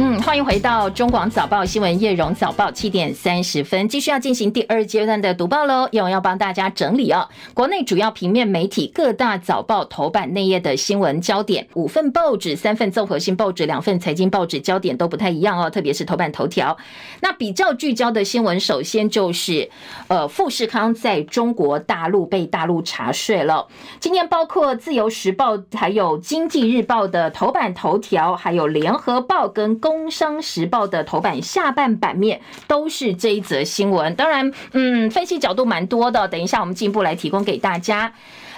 [0.00, 5.88] 嗯，欢迎回到中广早报新闻叶荣早报七点三十分，继续要进行第二阶段的读报喽。
[5.90, 16.76] 叶荣要帮大家整理哦，国内主要平面媒体各大早报头版内页的新闻焦点，五份报纸、三份综合性报纸、两份财经报纸焦点都不太一样哦，特别是头版头条。
[17.20, 19.68] 那比较聚焦的新闻，首先就是
[20.06, 23.66] 呃富士康在中国大陆被大陆查税了。
[23.98, 29.76] 今天包括自由时报、还有经济日报的头版头条，还有联合报跟。
[29.88, 38.12] 工商时报的头版下半版面都是这一则新闻，当然，嗯，分析角度蛮多的，等一下我们进一步来提供给大家。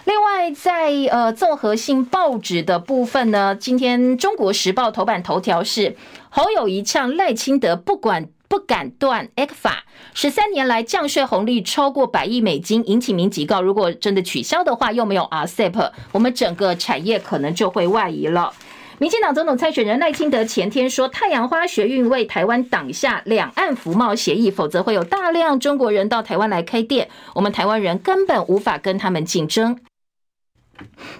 [0.07, 5.97] 另外，在呃综合性报纸的部分呢，今天中国时报头版头条是
[6.31, 9.75] 侯友宜呛赖清德不管不敢断 ECFA，
[10.13, 18.53] 十三年来降税红利超过百亿美金，尹启明警告，如果真的取消的话，又没有 RCEP，我们整个产业可能就会外移了。
[19.01, 29.79] 民进党总统参选人赖清德前天说，太阳花学运为台湾挡下两岸服贸协议，否则会有大量中国人到台湾来开店，我们台湾人根本无法跟他们竞争。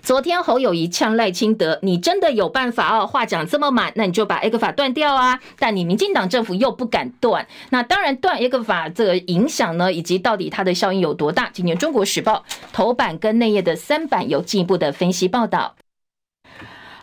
[0.03, 3.07] 昨天侯友宜呛赖清德，你真的有办法哦？
[3.07, 5.41] 话讲这么满，那你就把 ECFA 断掉啊！
[5.59, 11.49] 但你民进党政府又不敢断，那当然断 ECFA 这个影响呢，以及到底它的效应有多大？
[11.51, 15.77] 今年中国时报头版跟内页的三版有进一步的分析报道。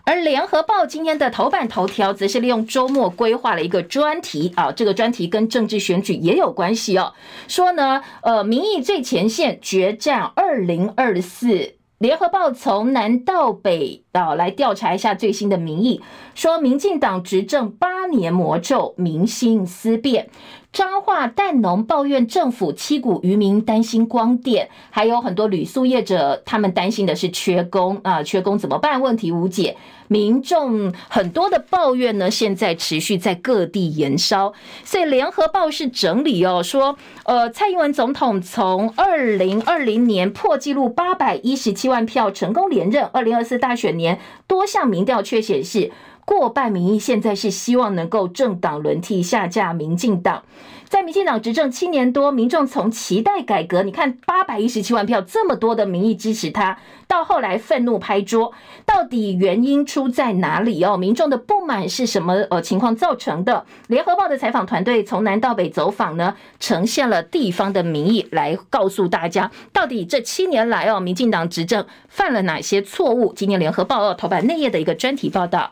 [0.08, 7.12] 而联合报今天的头版头条，则是利用周末规划了一个专题啊，这个专题跟政治选举也有关系哦。
[7.50, 11.74] 说呢，呃，民意最前线决战二零二四。
[11.98, 16.00] 联合报从南到北啊来调查一下最新的民意，
[16.36, 20.30] 说民进党执政八年魔咒，民心思变。
[20.78, 29.02] 彰化蛋农抱怨政府七股渔民担心光电，还有很多旅宿业者，他们担心的是缺工啊，缺工怎么办？
[29.02, 29.76] 问题无解，
[30.08, 34.54] 民众很多的抱怨呢，现在持续在各地延烧。
[34.84, 45.92] 所以联合报是整理哦，说呃，蔡英文总统从二零二零年破纪录八百一十七万票成功连任，二零二四大选年多项民调却显示。
[46.28, 50.44] 过半民意现在是希望能够政党轮替下架民进党，
[50.84, 58.52] 在民进党执政七年多，民众从期待改革，你看八百一十七万票这么多的民意支持他，到后来愤怒拍桌，
[58.86, 60.98] 到底原因出在哪里哦？
[60.98, 63.66] 民众的不满是什么呃情况造成的？
[63.88, 73.32] 联合报的采访团队从南到北走访呢，呈现了地方的民意来告诉大家，到底这七年来哦，民进党执政犯了哪些错误？
[73.34, 75.72] 今年联合报头版内页的一个专题报道。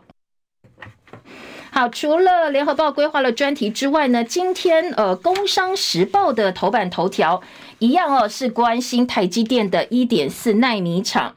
[1.78, 7.42] 好，除了联合报规划了专题之外呢，今天呃，工商时报的头版头条
[7.80, 11.36] 一样哦，是关心台积电的一点四奈米厂。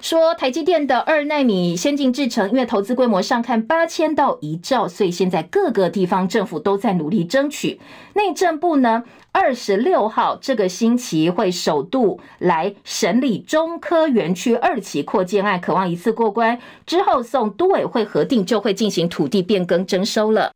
[0.00, 7.78] 说台积电的二纳米先进制程，因为投资规模上看八千到一兆，所以现在各个地方政府都在努力争取。
[8.14, 20.52] 内政部呢，二十六号这个星期会首度来审理中科园区二期扩建案，渴望一次过关之后送都委会核定，就会进行土地变更征收了。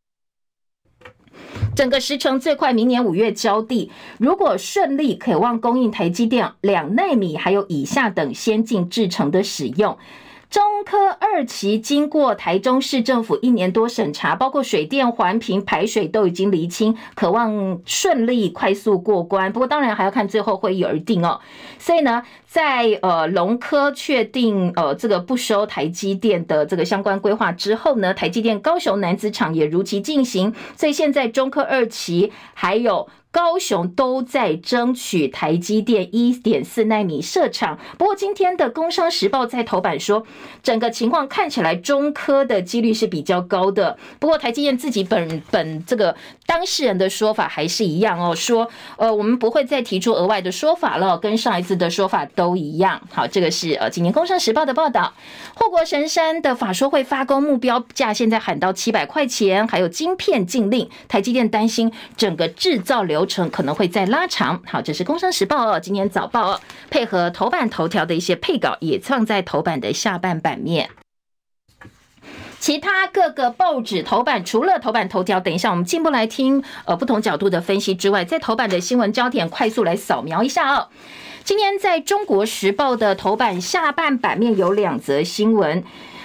[1.74, 9.98] 整个时程最快明年五月交地，如果顺利，可望供应台积电两奈米还有以下等先进制程的使用。
[10.50, 19.52] 中科二期经过台中市政府一年多审查，包括水电、环评、排水都已经厘清，渴望顺利快速过关。
[19.52, 21.40] 不过当然还要看最后会议而定哦。
[21.80, 22.22] 所以呢，
[22.54, 30.54] 在呃龙科确定呃这个不收台积电的这个相关规划之后呢，台积电高雄男子厂也如期进行。
[30.76, 33.08] 所以现在中科二期还有。
[33.34, 40.24] 高雄都在争取台积电一点四奈米设厂，不过今天的《工商时报》在头版说，
[40.62, 43.98] 整个情况看起来中科的几率是比较高的。
[44.20, 46.14] 不过台积电自己本本这个
[46.46, 53.00] 当事人的说法还是一样哦，说呃我们不会再提出额外的说法了，跟上一次的说法都一样。
[53.12, 55.12] 好，这个是呃今年《工商时报》的报道。
[55.54, 63.24] 护国神山的法说会发工目标价现在喊到七百块钱，还有晶片禁令，台积电担心整个制造流。
[63.26, 64.62] 程可能会再拉长。
[64.66, 70.90] 好，这是《工商时报》哦，今天早报哦，配合头版头条的一些配稿，也放在头版的下半版面。
[72.64, 80.88] 其他各个报纸头版，除了头版头条，等一下我们进一步来听呃不同角度的分析之外，在头版的新闻焦点快速来扫描一下哦。
[81.44, 85.84] 今天在中国时报的头版下半版面有两则新闻。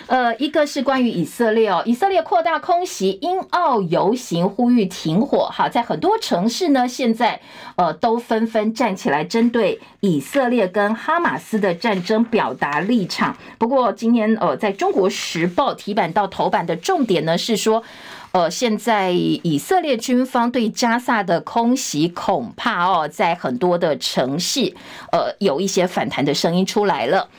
[0.09, 5.47] 呃，一个是关于以色列哦，以色列扩大空袭，英澳游行呼吁停火。
[5.53, 7.39] 哈，在很多城市呢，现在
[7.75, 13.37] 呃都纷纷站起来，针对以色列跟哈马斯的战争表达立场。
[13.59, 17.83] 不过今天呃，在中国时报提版到头版的重点呢是说，
[18.31, 24.73] 呃，现在以色列军方对加萨的空袭，恐怕哦，在很多的城市
[25.11, 27.29] 呃有一些反弹的声音出来了。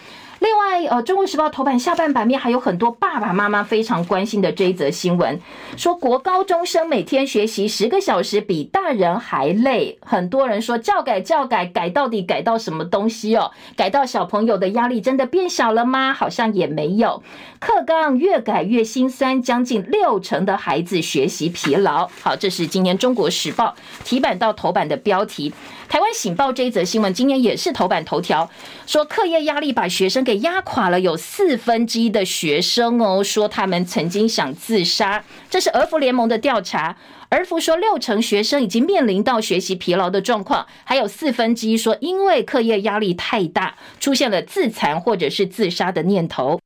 [0.40, 5.38] 另外，呃，《中国时报》头版下半版面还有很多爸爸妈妈非常关心的这一则新闻，
[5.76, 9.98] 说国高中生每天学习十个小时比大人还累。
[10.00, 13.50] 很多人说教改教改改到底改到什么东西哦？
[13.76, 16.14] 改到小朋友的压力真的变小了吗？
[16.14, 17.22] 好像也没有。
[17.58, 22.08] 课纲越改越心酸，将近六成的孩子学习疲劳。
[22.22, 23.76] 好，这是今年《中国时报》
[24.08, 25.52] 提版到头版的标题。
[25.86, 28.48] 台湾醒报这一则新闻，今年也是头版头条，
[28.86, 35.24] 说课业压力把学生给压垮了，有四分之一的学生哦，说他们曾经想自杀。
[35.48, 36.96] 这是儿福联盟的调查，
[37.28, 46.60] 儿福说六成学生已经面临到学习疲劳的状况，还有四分之一说因为课业压力太大，出现了自残或者是自杀的念头。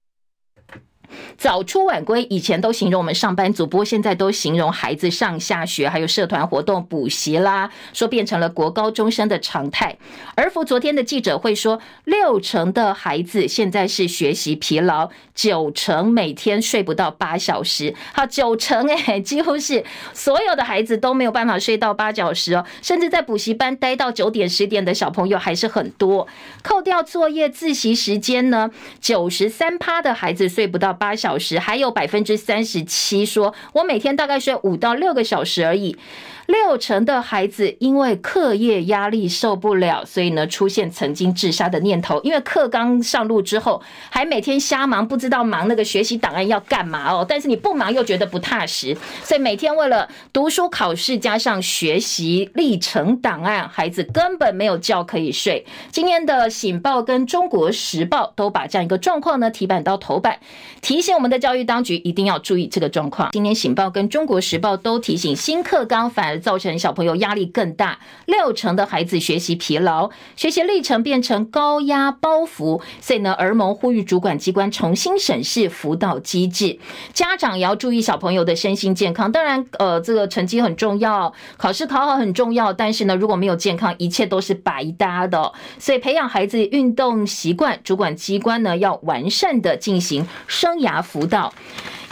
[1.36, 9.96] 早出晚归，以前都形容我们上班族，不过现在都形容孩子上下学，还有社团活动、补习啦，说变成了国高中生的常态。
[10.34, 17.94] 而福昨天的记者会说，六成的孩子现在是学习疲劳，九成每天睡不到八小时。
[18.12, 26.26] 好，九成诶，几乎是所有的孩子都没有办法睡到八小时哦，甚至在补习班待到九点十点的小朋友还是很多。
[26.62, 35.98] 扣掉作业自习时间呢，九十三趴的孩子睡不到八小时，还有百分之三十七说，我每天大概睡五到六个小时而已。
[36.46, 42.20] 六成的孩子因为课业压力受不了，所以呢出现曾经自杀的念头。
[42.22, 43.80] 因为课刚上路之后，
[44.10, 47.24] 还每天瞎忙，不知道忙那个学习档案要干嘛哦。
[47.26, 55.64] 但是你不忙又觉得不踏实，所以每天为了读书考试加上学习历程档案，孩子根本没有觉可以睡。
[55.90, 60.38] 今天的《醒报》跟《中国时报》都把这样一个状况呢提版到头版，
[60.82, 63.30] 提醒我们的教育当局一定要注意这个状况。
[63.32, 66.33] 今天《醒报》跟《中国时报》都提醒新课纲反。
[66.40, 72.80] 造成小朋友压力更大，六成的孩子学习疲劳，学习历程变成高压包袱。
[73.00, 76.78] 所以呢，儿盟呼吁主管机关重新审视辅导机制，
[77.12, 79.30] 家长也要注意小朋友的身心健康。
[79.30, 85.52] 当然，呃，这个成绩很重要，考试考好很重要，但是呢，如果没有健康，一切都是白搭的。
[85.78, 91.52] 所以，培养孩子运动习惯，主管机关呢要完善的进行生涯辅导。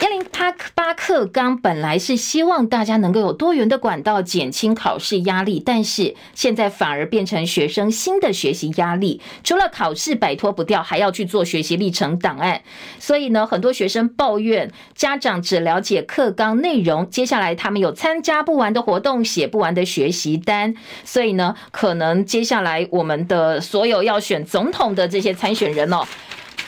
[0.03, 0.21] 一零
[0.75, 9.21] 八课纲本来是希望大家能够有多元的管道减轻考试压力，但是现在反而变成学生新的学习压力。
[9.45, 12.63] 除了考试摆脱不掉，还要去做学习历程档案。
[12.99, 20.75] 所以呢，很多学生抱怨家长只了解课纲内容，接下来他们有参加不完的活动，写不完的学习单。
[21.05, 26.05] 所以呢，可能接下来我们的所有要选总统的这些参选人哦。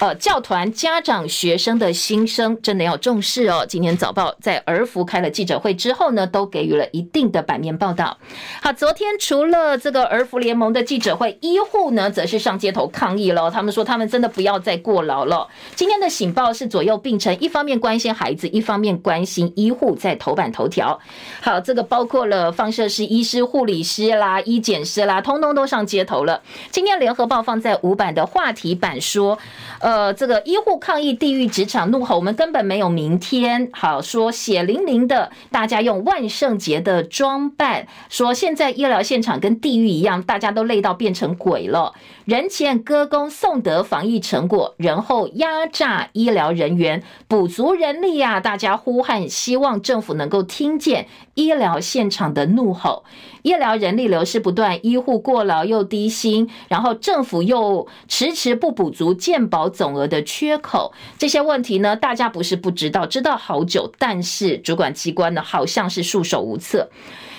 [0.00, 3.64] 呃，教团、家长、学生的心声真的要重视哦。
[3.66, 8.18] 今天早报在儿福开了记者会之后呢，都给予了一定的版面报道。
[8.60, 13.50] 好，昨天除了这个儿福联盟的记者会，医护呢则是上街头抗议了。
[13.50, 15.48] 他们说他们真的不要再过劳了。
[15.76, 20.98] 今天的醒报是左右并成，一方面关心孩子，一方面关心医护，在头版头条。
[21.40, 26.42] 好，这个包括了放射师、医师、护理师啦、医检师啦，通通都上街头了。
[26.70, 29.38] 今天联合报放在五版的话题版说。
[29.84, 33.68] 呃，这个医护抗议地狱职场怒吼，我们根本没有明天。
[33.70, 41.92] 好，说血淋淋的，大家用万圣节的装扮，说现在医疗现场跟地狱一样，大家都累到变成鬼了。
[42.24, 48.40] 人前歌功颂德防疫成果，人后压榨医疗人员，补足人力呀、啊！
[48.40, 53.04] 大家呼喊，希望政府能够听见医疗现场的怒吼。
[53.42, 66.88] 医疗人力流失不断，医护过劳又低薪，然后政府又迟迟不补足健保总额的缺口，这些问题呢，大家不是不知道，知道好久，但是主管机关呢，好像是束手无策。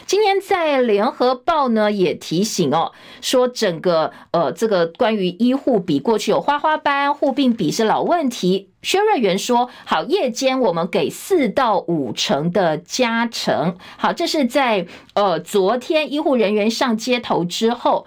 [0.06, 2.92] 今天在联合报呢也提醒哦，
[3.22, 8.70] 说整个呃这个关于医护比过去有花花斑，护病比是老问题。
[8.84, 13.78] 薛瑞元说好，夜间我们给四到五成的加成。
[13.98, 14.86] 好，这是在
[15.16, 18.06] 呃昨天医护人员上街头之后。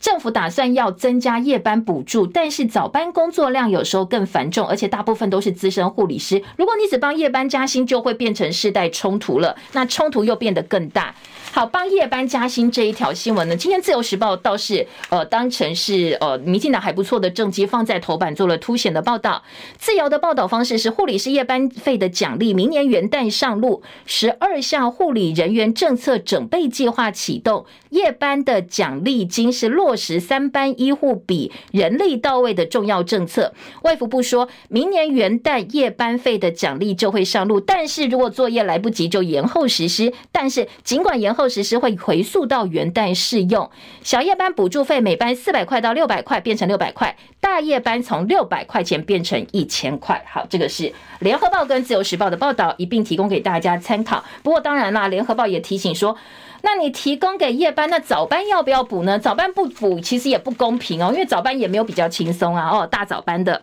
[0.00, 6.42] 政府打算要增加夜班补助，但是早班工作量有时候更繁重，而且大部分都是资深护理师。
[6.56, 11.14] 如果你只帮夜班加薪，就会变成世代冲突了，那冲突又变得更大。
[11.52, 19.42] 好，帮夜班加薪这一条新闻呢，今天自由时报倒是呃当成是呃民进党还不错的政绩放在头版做了凸显的报道。
[19.76, 29.89] 自由的报道方式是护理师夜班费的奖励，明年元旦上路，十二项护理人员政策整备计划启动，夜班的奖励金是落。
[29.90, 40.12] 落实三班医护比人力到位的重要政策，外服部说明年元旦夜班费的奖励就会上路，但是如果作业来不及就延后实施。
[40.30, 43.68] 但是尽管延后实施，会回溯到元旦适用。
[44.04, 50.24] 小夜班补助费每班四百块到六百块变成六百块，大夜班从六百块钱变成一千块。
[50.30, 54.22] 好，这个是联合报跟自由时报的报道，一并提供给大家参考。
[54.44, 56.16] 不过当然啦，联合报也提醒说。
[56.62, 59.18] 那你提供给夜班，那早班要不要补呢？
[59.18, 62.68] 早班不补，其实也不公平哦，因为早班也没有比较轻松啊。
[62.70, 63.62] 哦，大早班的。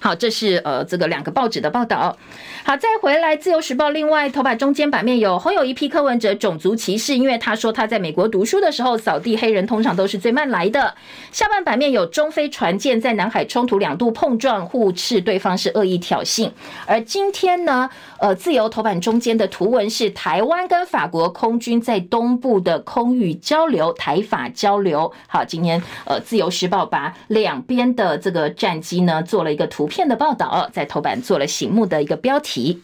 [0.00, 2.16] 好，这是呃这个两个报纸的报道。
[2.64, 10.94] 好，再回来自由时报，另外头版中间版面有侯友一批柯文哲种族歧视，因为他说他在美国读书的时候扫地黑人通常都是最慢来的。
[11.32, 16.50] 下半版面有中菲船舰在南海冲突两度碰撞，互斥对方是恶意挑衅。
[16.86, 25.12] 而今天呢，呃自由头版中间的图文是台湾跟法国空军在东部的空域交流，台法交流。
[25.26, 32.82] 好，今天呃自由时报把两边的这个战机呢做了一个图片的报道，在头版做了醒目的一个标题。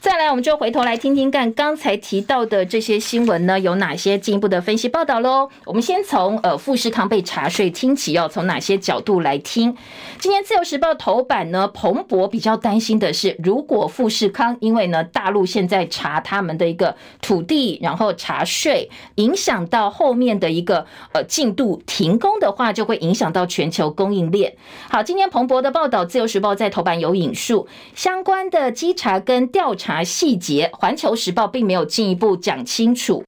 [0.00, 5.48] 再来，我们就回头来听听看刚才提到的这些新闻呢，有哪些进一步的分析报道喽？
[5.64, 9.76] 我们先从呃富士康被查税听起，要从哪些角度来听？
[10.20, 24.54] 今天自由时报头版呢，彭博比较担心的是，如果富士康因为呢大陆现在查他们的一个土地，然后查税，影响到后面的一个呃进度停工的话，就会影响到全球供应链。
[24.88, 29.87] 好，今天彭博的报道，自由时报在头版有引述相关的稽查跟调查。
[29.88, 33.24] 查细节，《环球时报》并没有进一步讲清楚。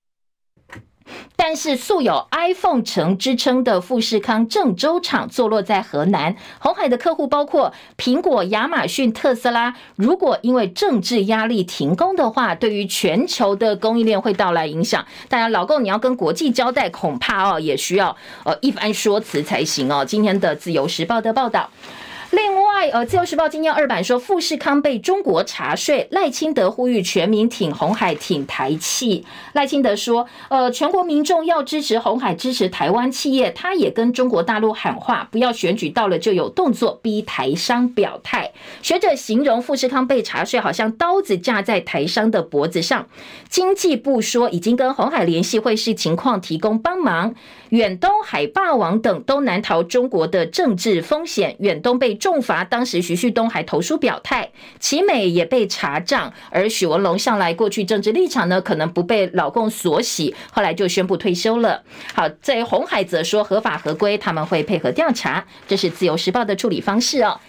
[1.35, 9.75] 但是素有 iPhone 城之称的富士康郑州厂坐落在河南，红海的客户包括苹果、亚马逊、特斯拉。
[9.97, 15.07] 如果因为政治压力停工的话，对于全球的供应链会带来影响。
[15.31, 20.05] 当然，老共你要跟国际交代，恐怕哦也需要呃一番说辞才行哦。
[20.05, 21.71] 今天的《自由时报》的报道。
[22.89, 29.25] 呃，《自由时报》今天二版说，富士康被中国查税，赖清德呼吁全民挺红海、挺台企。
[29.53, 33.51] 赖清德说，呃，全国民众要支持红海，支持台湾企业。
[33.51, 38.53] 他也跟中国大陆喊话，不要选举到了就有动作，逼台商表态。
[38.83, 43.07] 学者形容富士康被查税，好像刀子架在台商的脖子上。
[43.49, 47.35] 经济部说，已经跟红海联系，会视情况提供帮忙。
[47.71, 51.57] 远东、海霸王等都难逃中国的政治风险。
[51.61, 61.83] 远东被重罚，当时徐旭东还投书表态，奇美也被查账，而许文龙向来过去政治立场呢，可能不被老共所喜，后来就宣布退休了。
[62.15, 67.41] 好，在红海则说合法合规，他们会配合调查，这是自由时报的处理方式哦。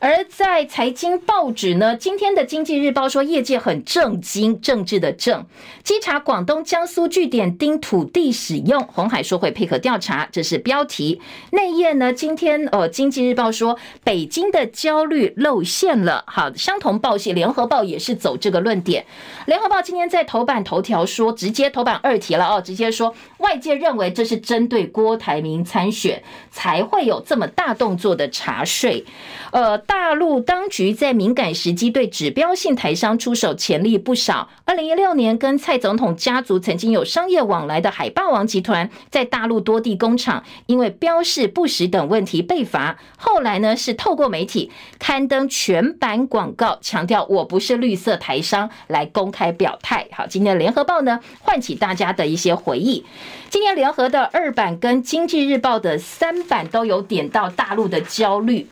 [0.00, 5.44] 而在财经报纸呢，今天的经济日报说，业界很震惊，政治的政，
[5.82, 11.20] 稽查广东、江苏据点盯土地使用，红海说会配合调查，这是标题。
[11.50, 16.22] 内页呢，今天呃，经济日报说，北京的焦虑露馅了。
[16.28, 19.04] 好，相同报系联合报也是走这个论点。
[19.46, 26.22] 联合报今天在头版头条说，直接头版二题了哦，直接说外界认为这是针对郭台铭参选
[26.52, 29.04] 才会有这么大动作的查税，
[29.50, 29.76] 呃。
[29.88, 34.50] 大陆当局在敏感时机对指标性台商出手潜力不少。
[34.66, 42.98] 二零一六年，跟蔡总统家族曾经有商业往来的海霸王集团，在大陆多地工厂因为标示不实等问题被罚。
[43.16, 50.06] 后来呢，是透过媒体刊登全版广告，强调我不是绿色台商，来公开表态。
[50.12, 53.06] 好，今天的联合报呢，唤起大家的一些回忆。
[53.48, 58.66] 今天联合的二版跟经济日报的三版都有点到大陆的焦虑。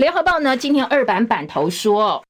[0.00, 2.24] 联合报呢，今天二版版头说，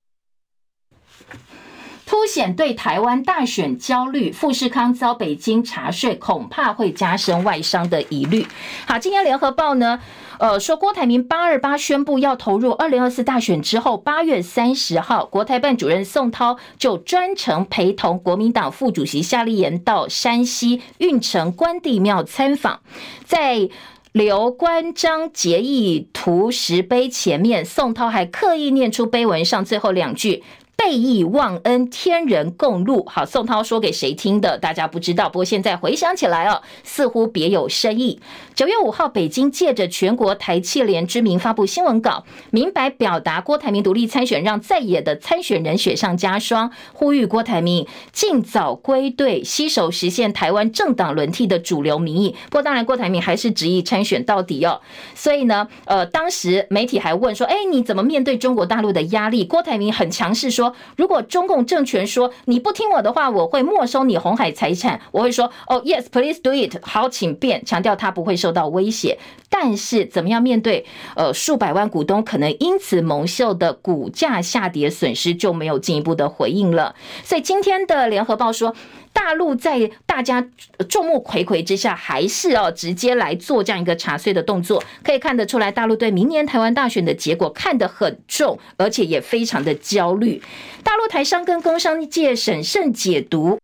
[2.04, 8.44] 凸显对台湾大选焦虑，富士康遭北京查税，恐怕会加深外商的疑虑。
[8.88, 10.00] 好，今天联合报呢，
[10.40, 22.80] 呃，说郭台铭八二八宣布要投入二零二四大选之后，八月三十号，国台办主任宋涛就专程陪同国民党副主席夏立言到山西运城关帝庙参访，
[23.24, 23.70] 在。
[24.12, 30.42] 刘关张结义图石碑前面，宋涛还刻意念出碑文上最后两句。
[30.82, 33.04] 背义忘恩，天人共怒。
[33.04, 34.56] 好，宋涛说给谁听的？
[34.56, 35.28] 大家不知道。
[35.28, 38.18] 不过现在回想起来哦，似乎别有深意。
[38.54, 52.34] 九月五号，北京借着全国台企联之名发布新闻稿，明白表达郭台铭独立参选，让在野的参选人雪上加霜，呼吁郭台铭尽早归队，携手实现台湾政党轮替的主流民意。
[52.46, 54.80] 不过，当然，郭台铭还是执意参选到底哦。
[55.14, 60.69] 所以呢，呃，当时媒体还问说：“哎，你怎么面对中国大陆的压力？”郭台铭很强势说。
[60.96, 69.18] 如果中共政权说你不听我的话，我会没收你红海财产，我会说哦、oh，yes，please do it，好，请便，强调他不会受到威胁。
[69.48, 76.94] 但是怎么样面对呃数百万股东可能因此蒙受的股价下跌损失，就没有进一步的回应了。
[77.24, 78.74] 所以今天的联合报说。
[79.12, 80.48] 大陆在大家
[80.88, 90.40] 众目睽睽之下，还是哦直接来做这样一个查税的动作，可以看得出来，大陆对明年台湾大选的结果看得很重，而且也非常的焦虑。
[90.82, 93.58] 大陆台商跟工商界审慎解读。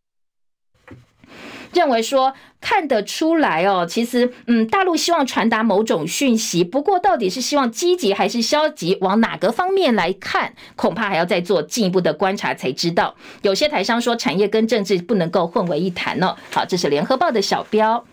[1.73, 13.15] 认为说看得出来哦，其实嗯，大陆希望传达某种讯息，不过到底是希望积极还是消极，往哪个方面来看，恐怕还要再做进一步的观察才知道。
[13.43, 16.35] 有些台商说，产业跟政治不能够混为一谈呢。
[16.51, 18.07] 好，这是联合报的小标。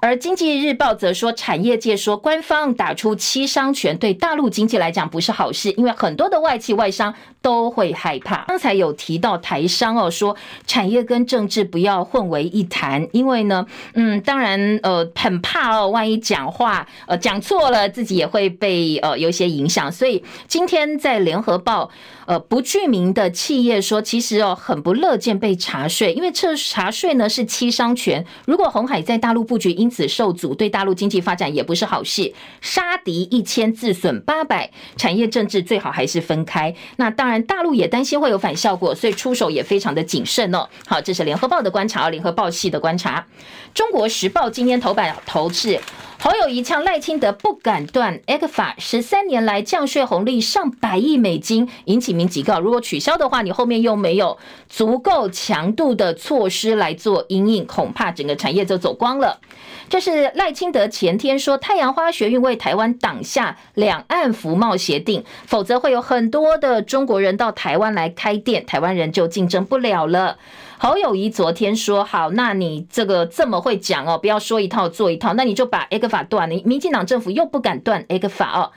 [0.00, 8.44] 而经济日报则说，产业界说，官方打出七伤拳，对大陆经济来讲不是好事，因为很多的外企外商都会害怕。
[8.48, 10.34] 刚才有提到台商哦，说
[10.66, 19.92] 产业跟政治不要混为一谈，因为呢，嗯，当然呃很怕哦，万一讲话呃讲错了，自己也会被呃有一些影响。
[19.92, 21.90] 所以今天在联合报。
[22.24, 28.24] 呃，不具名的企业说，其实哦，很不乐见被查税，因为这查税呢是七商权。
[28.46, 32.32] 如果红海在大陆布局因此受阻，对大陆经济发展也不是好事。
[32.60, 36.72] 杀敌一千，自损八百，产业政治最好还是分开。
[36.96, 40.68] 那当然，大陆也担心会有反效果，所以出手也非常的谨慎哦。
[40.86, 43.24] 好，这是联合报的观察，联合报系的观察。
[43.72, 45.80] 中国时报今天头版头是。
[46.18, 59.40] 侯友宜呛赖清德不敢断 ECFA 十三年来降税红利上百亿美金，尹起明警告，如果取消的话，你后面又没有足够强度的措施来做因应，恐怕整个产业就走光了。
[59.88, 70.36] 这是赖清德前天说，太阳花学运为台湾挡下两岸服贸协定，否则会有很多的中国人到台湾来开店，台湾人就竞争不了了。
[70.78, 76.62] 侯友谊昨天说好，那你这个这么会讲哦，不要说一套做一套，那你就把 A 个法断了。
[76.64, 78.72] 民进党政府又不敢断 A 个法哦。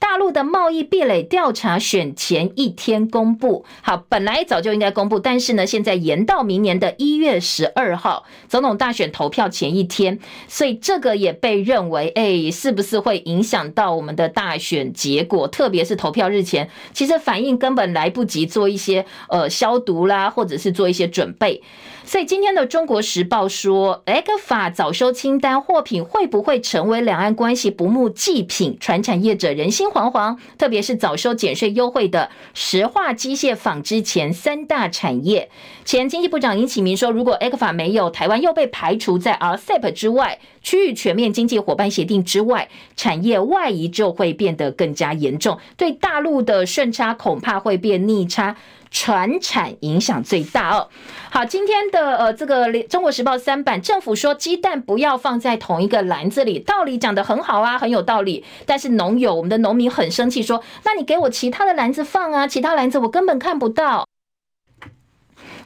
[0.00, 15.46] 大陆的贸易壁垒调查选前一天公布，好，本来早就应该公布，但是呢，现在延到明年的一月十二号，总统大选投票前一天，所以这个也被认为，哎，是不是会影响到我们的大选结果？
[15.46, 21.62] 特别是投票日前，其实反应根本来不及做一些呃消毒啦，或者是做一些准备。
[22.10, 28.76] 所以今天的《中国时报》说，ECFA 早收清单货品会不会成为两岸关系不睦祭品？
[28.80, 35.48] 传产业者人心惶惶，特别是早收减税优惠的石化、机械、纺织前三大产业。
[35.84, 48.56] 前经济部长尹启明说，如果 ECFA 没有，台湾又被排除在 RCEP 之外，区域全面经济伙伴协定之外，产业外移就会变得更加严重，对大陆的顺差恐怕会变逆差。
[48.90, 50.88] 传产影响最大哦。
[51.30, 58.44] 好，今天的呃这个《中国时报》三版，政府说鸡蛋不要放在同一个篮子里，道理讲得很好啊，很有道理。
[58.66, 64.06] 但是农友，我们的农民很生气，说：那你给我其他的篮子放啊，其他篮子我根本看不到。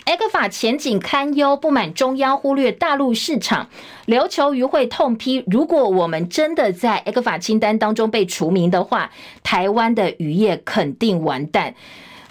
[0.05, 3.71] ECFA 前景堪忧，不满中央忽略大陆市场。
[4.07, 9.11] 琉球渔会痛批，如果我们真的在 ECFA 清单当中被除名的话，
[9.43, 11.75] 台湾的渔业肯定完蛋。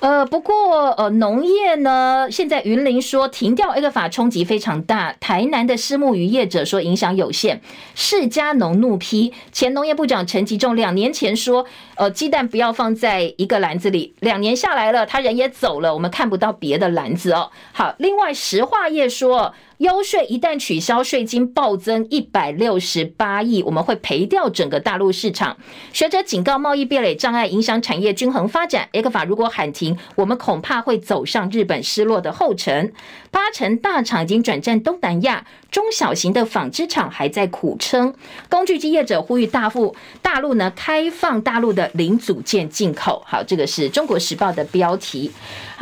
[0.04, 7.62] 呃，不过呃，农业呢，现在云林说停掉 ECFA 冲击非常大，台南的私募渔业者说影响有限，
[7.95, 17.49] 释迦农怒批前农业部长陈吉仲两年前说，呃，鸡蛋不要放在一个篮子里，两年下来了，他人也走了，我们看不到别的篮子哦。
[17.72, 19.54] 好，另外石化业说。
[19.78, 25.57] 优税一旦取消，税金暴增一百六十八亿，我们会赔掉整个大陆市场。
[25.91, 28.88] 学者警告，贸易壁垒障碍影响产业均衡发展。
[28.93, 32.93] ECFA 如果喊停，我们恐怕会走上日本失落的后尘。
[33.32, 38.13] 八成大厂已经转战东南亚，中小型的纺织厂还在苦撑。
[38.47, 43.24] 工具机业者呼吁大富大陆呢开放大陆的零组件进口。
[43.26, 45.32] 好，这个是中国时报的标题。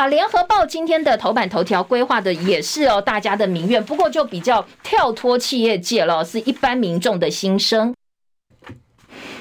[0.02, 3.86] 好，联合报今天的头版头条规划的也是哦，大家的民怨。
[3.86, 7.94] 不过就比较跳脱企业界了，是一般民众的心声。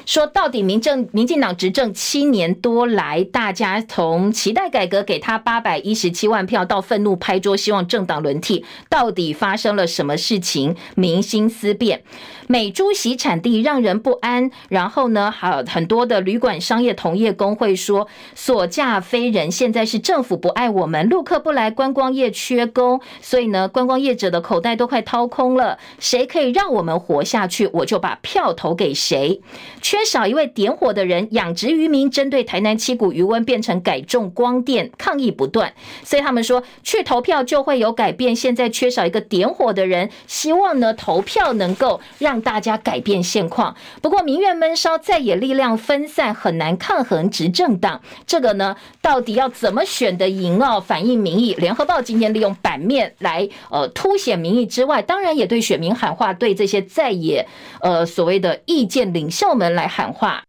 [0.05, 10.77] 说到底，民政民进党执政七年多来，大家从期待改革，给他八百一十七万票，到愤怒拍桌，希望政党轮替，到底发生了什么事情？
[10.95, 12.03] 民心思变，
[12.51, 14.51] 美猪洗产地让人不安。
[14.69, 19.49] 然后呢，还有很多的旅馆商业同业工会说，所价非人。
[19.53, 25.79] 现在是政府不爱我们，陆客不来，观光业缺工，所以呢，观光业者的口袋都快掏空了。
[26.01, 29.41] 谁可以让我们活下去，我就把票投给谁。
[29.81, 35.73] 缺少一位点火的人，养殖渔民针对台南七股渔温变成改种光电，抗议不断，
[36.03, 38.35] 所以他们说去投票就会有改变。
[38.35, 43.75] 现在缺少一个点火的人，希望呢投票能够让大家改变现况。
[44.01, 48.01] 不过民怨闷烧，在野力量分散，很难抗衡执政党。
[48.25, 50.81] 这个呢，到底要怎么选的赢哦？
[50.81, 51.55] 反映民意。
[51.55, 57.49] 联合报今天利用版面来呃凸显民意之外，当然也对选民喊话，对这些在野
[57.81, 59.81] 呃所谓的意见领袖们来。
[59.81, 60.45] 来喊话。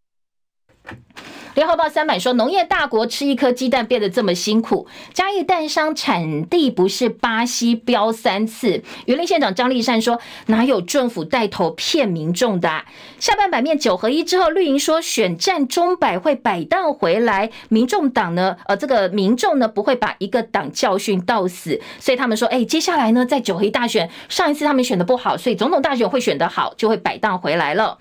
[1.54, 4.88] 联合报三版说，农业大国吃一颗鸡蛋变得这么辛苦。
[5.14, 8.82] 嘉义蛋商产地不是巴西标三次。
[9.06, 12.86] 云林县长张丽善说，哪有政府带头骗民众的啊？
[13.20, 27.98] 下半版面九合一之后，绿营说选战中百会摆荡回来，民众党呢，呃，这个民众呢不会把一个党教训到死，所以他们说，哎，接下来呢，在九合一大选，上一次他们选的不好，所以总统大选会选得好，就会摆荡回来了。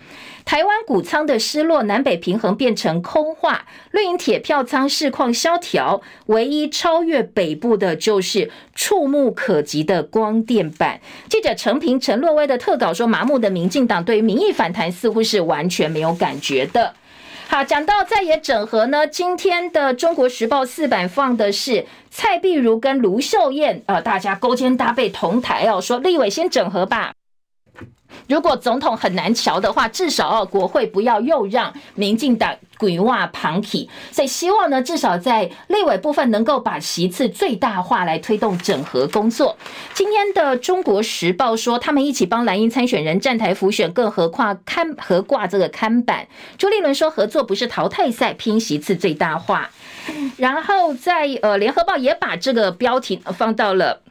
[0.50, 3.66] 台湾谷仓的失落，南北平衡变成空话。
[3.92, 11.00] 绿营铁票仓市况萧条，唯一超越北部的就是触目可及的光电板。
[11.28, 16.94] 记者陈平、陈洛威的特稿说，麻木的民进党对于民意反弹似乎是完全没有感觉的。
[17.46, 27.12] 好，讲到在野整合呢，今天的中国时报四版放的是蔡壁如跟卢秀燕，呃，大家勾肩搭背同台哦，说立委先整合吧。
[28.26, 39.56] 如果总统很难瞧的话，至少，国会不要又让民进党鬼话旁体，所以希望呢，至少在立委部分能够把席次最大化来推动整合工作。
[39.94, 46.28] 今天的中国时报说，他们一起帮蓝营参选人站台辅选，更何况看合挂这个看板。
[46.56, 49.70] 朱立伦说，合作不是淘汰赛，拼席次最大化。
[50.36, 54.02] 然后在呃，联合报也把这个标题放到了。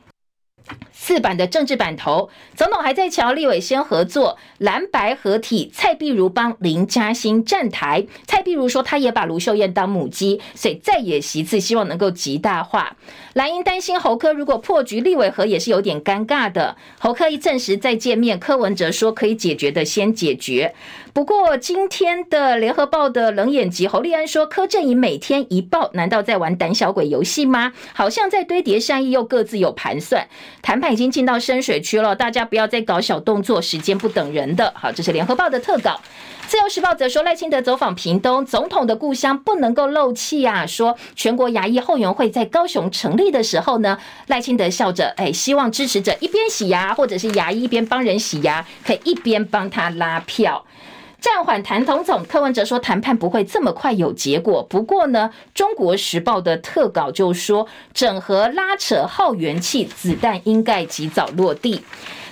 [1.01, 8.05] 四版的政治版头，总统还在乔立伟先合作，蓝白合体，蔡壁如帮林佳欣站台。
[8.27, 12.97] 蔡壁如说，他也把卢秀燕当母鸡，所以再野席次希望能够极大化。
[13.33, 16.75] 蓝营担心侯科如果破局，立委和也是有点尴尬的。
[16.99, 20.75] 侯科一证实再见面，柯文哲说可以解决的先解决。
[21.13, 27.71] 不过今天的联合报的冷眼集，侯立安说柯震宇每天一报，难道在玩胆小鬼游戏吗？
[27.93, 30.27] 好像在堆叠善意，又各自有盘算。
[30.61, 34.73] 谈判已经进到深水区了，大家不要再搞小动作，时间不等人的。
[34.75, 35.99] 好，这是联合报的特稿。
[36.47, 40.65] 自由时报则说赖清德走访屏东，总统的故乡不能够漏气啊。
[40.65, 50.65] 说全国牙医后援会在高雄成立的时候呢，赖清德笑着，哎，希望支持者一边洗牙，或者是牙医一边帮人洗牙，可以一边帮他拉票。
[51.21, 54.63] 暂缓谈总统，柯文哲说谈判不会这么快有结果。
[54.63, 61.83] 不过呢，《中国时报》的特稿就说整合拉扯耗元气，子弹应该及早落地。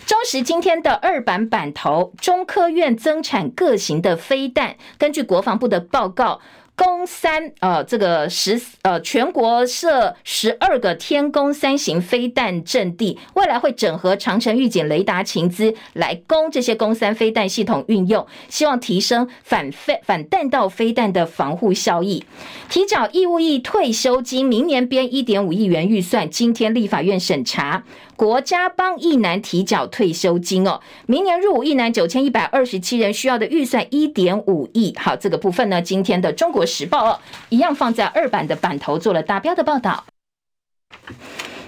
[0.06, 6.40] 中时今天的二版版头，中科院增产各型的飞弹，根据国防部的报告。
[6.78, 22.24] 弓三呃，这个十呃全国设十二个天宫三型飞弹阵地，未来会整合长程预警雷达情资来攻这些弓三飞弹系统运用，希望提升反飞反弹道飞弹的防护效益。
[22.70, 27.84] 提缴义务役退休金，明年编一点五亿元预算，今天立法院审查。
[28.18, 34.94] 国家帮役男提缴退休金哦，明年入伍役男九千一百二十七人，需要的预算一点五亿。
[34.98, 40.04] 好，这个部分呢，今天的《中国时报》哦，一样放在二版的版头做了大标的报道。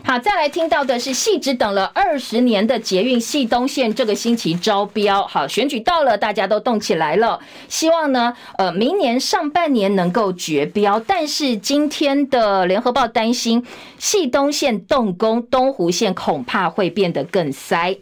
[0.10, 10.99] 好，再来听到的是，汐止等了二十年的捷运汐东线这个星期招标，好，选举到了，大家都动起来了，希望呢，呃，明年上半年能够决标。
[10.99, 13.64] 但是今天的联合报担心，
[13.99, 17.95] 汐东线动工，东湖线恐怕会变得更塞。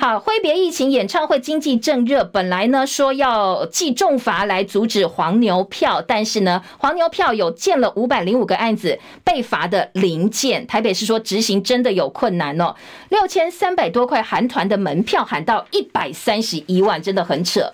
[0.00, 2.24] 好，挥别疫情，演唱会经济正热。
[2.24, 10.66] 本来呢说要记重罚来阻止黄牛票，但是呢，黄牛票有建了五百零五个案子，被罚的零件。
[10.66, 12.74] 台北市说执行真的有困难哦，
[13.10, 17.70] 六千三百多块韩团的门票喊到一百三十一万，真的很扯。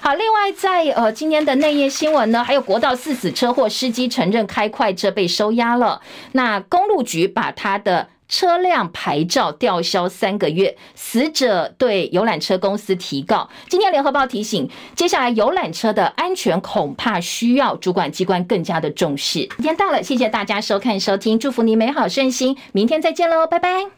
[0.00, 6.00] 好，另外在呃今天的内页新闻呢，还有国道四死车祸，司机承认开快车被收押了。
[6.32, 8.08] 那公路局把他的。
[8.28, 13.48] 车辆牌照吊销三个月，死者对游览车公司提告。
[13.68, 19.40] 今天联合报提醒，接下来游览车的安全恐怕需要主管机关更加的重视。
[19.56, 23.88] 时间到了，谢谢大家收看收听，祝福你美好顺心，明天再见喽，拜拜。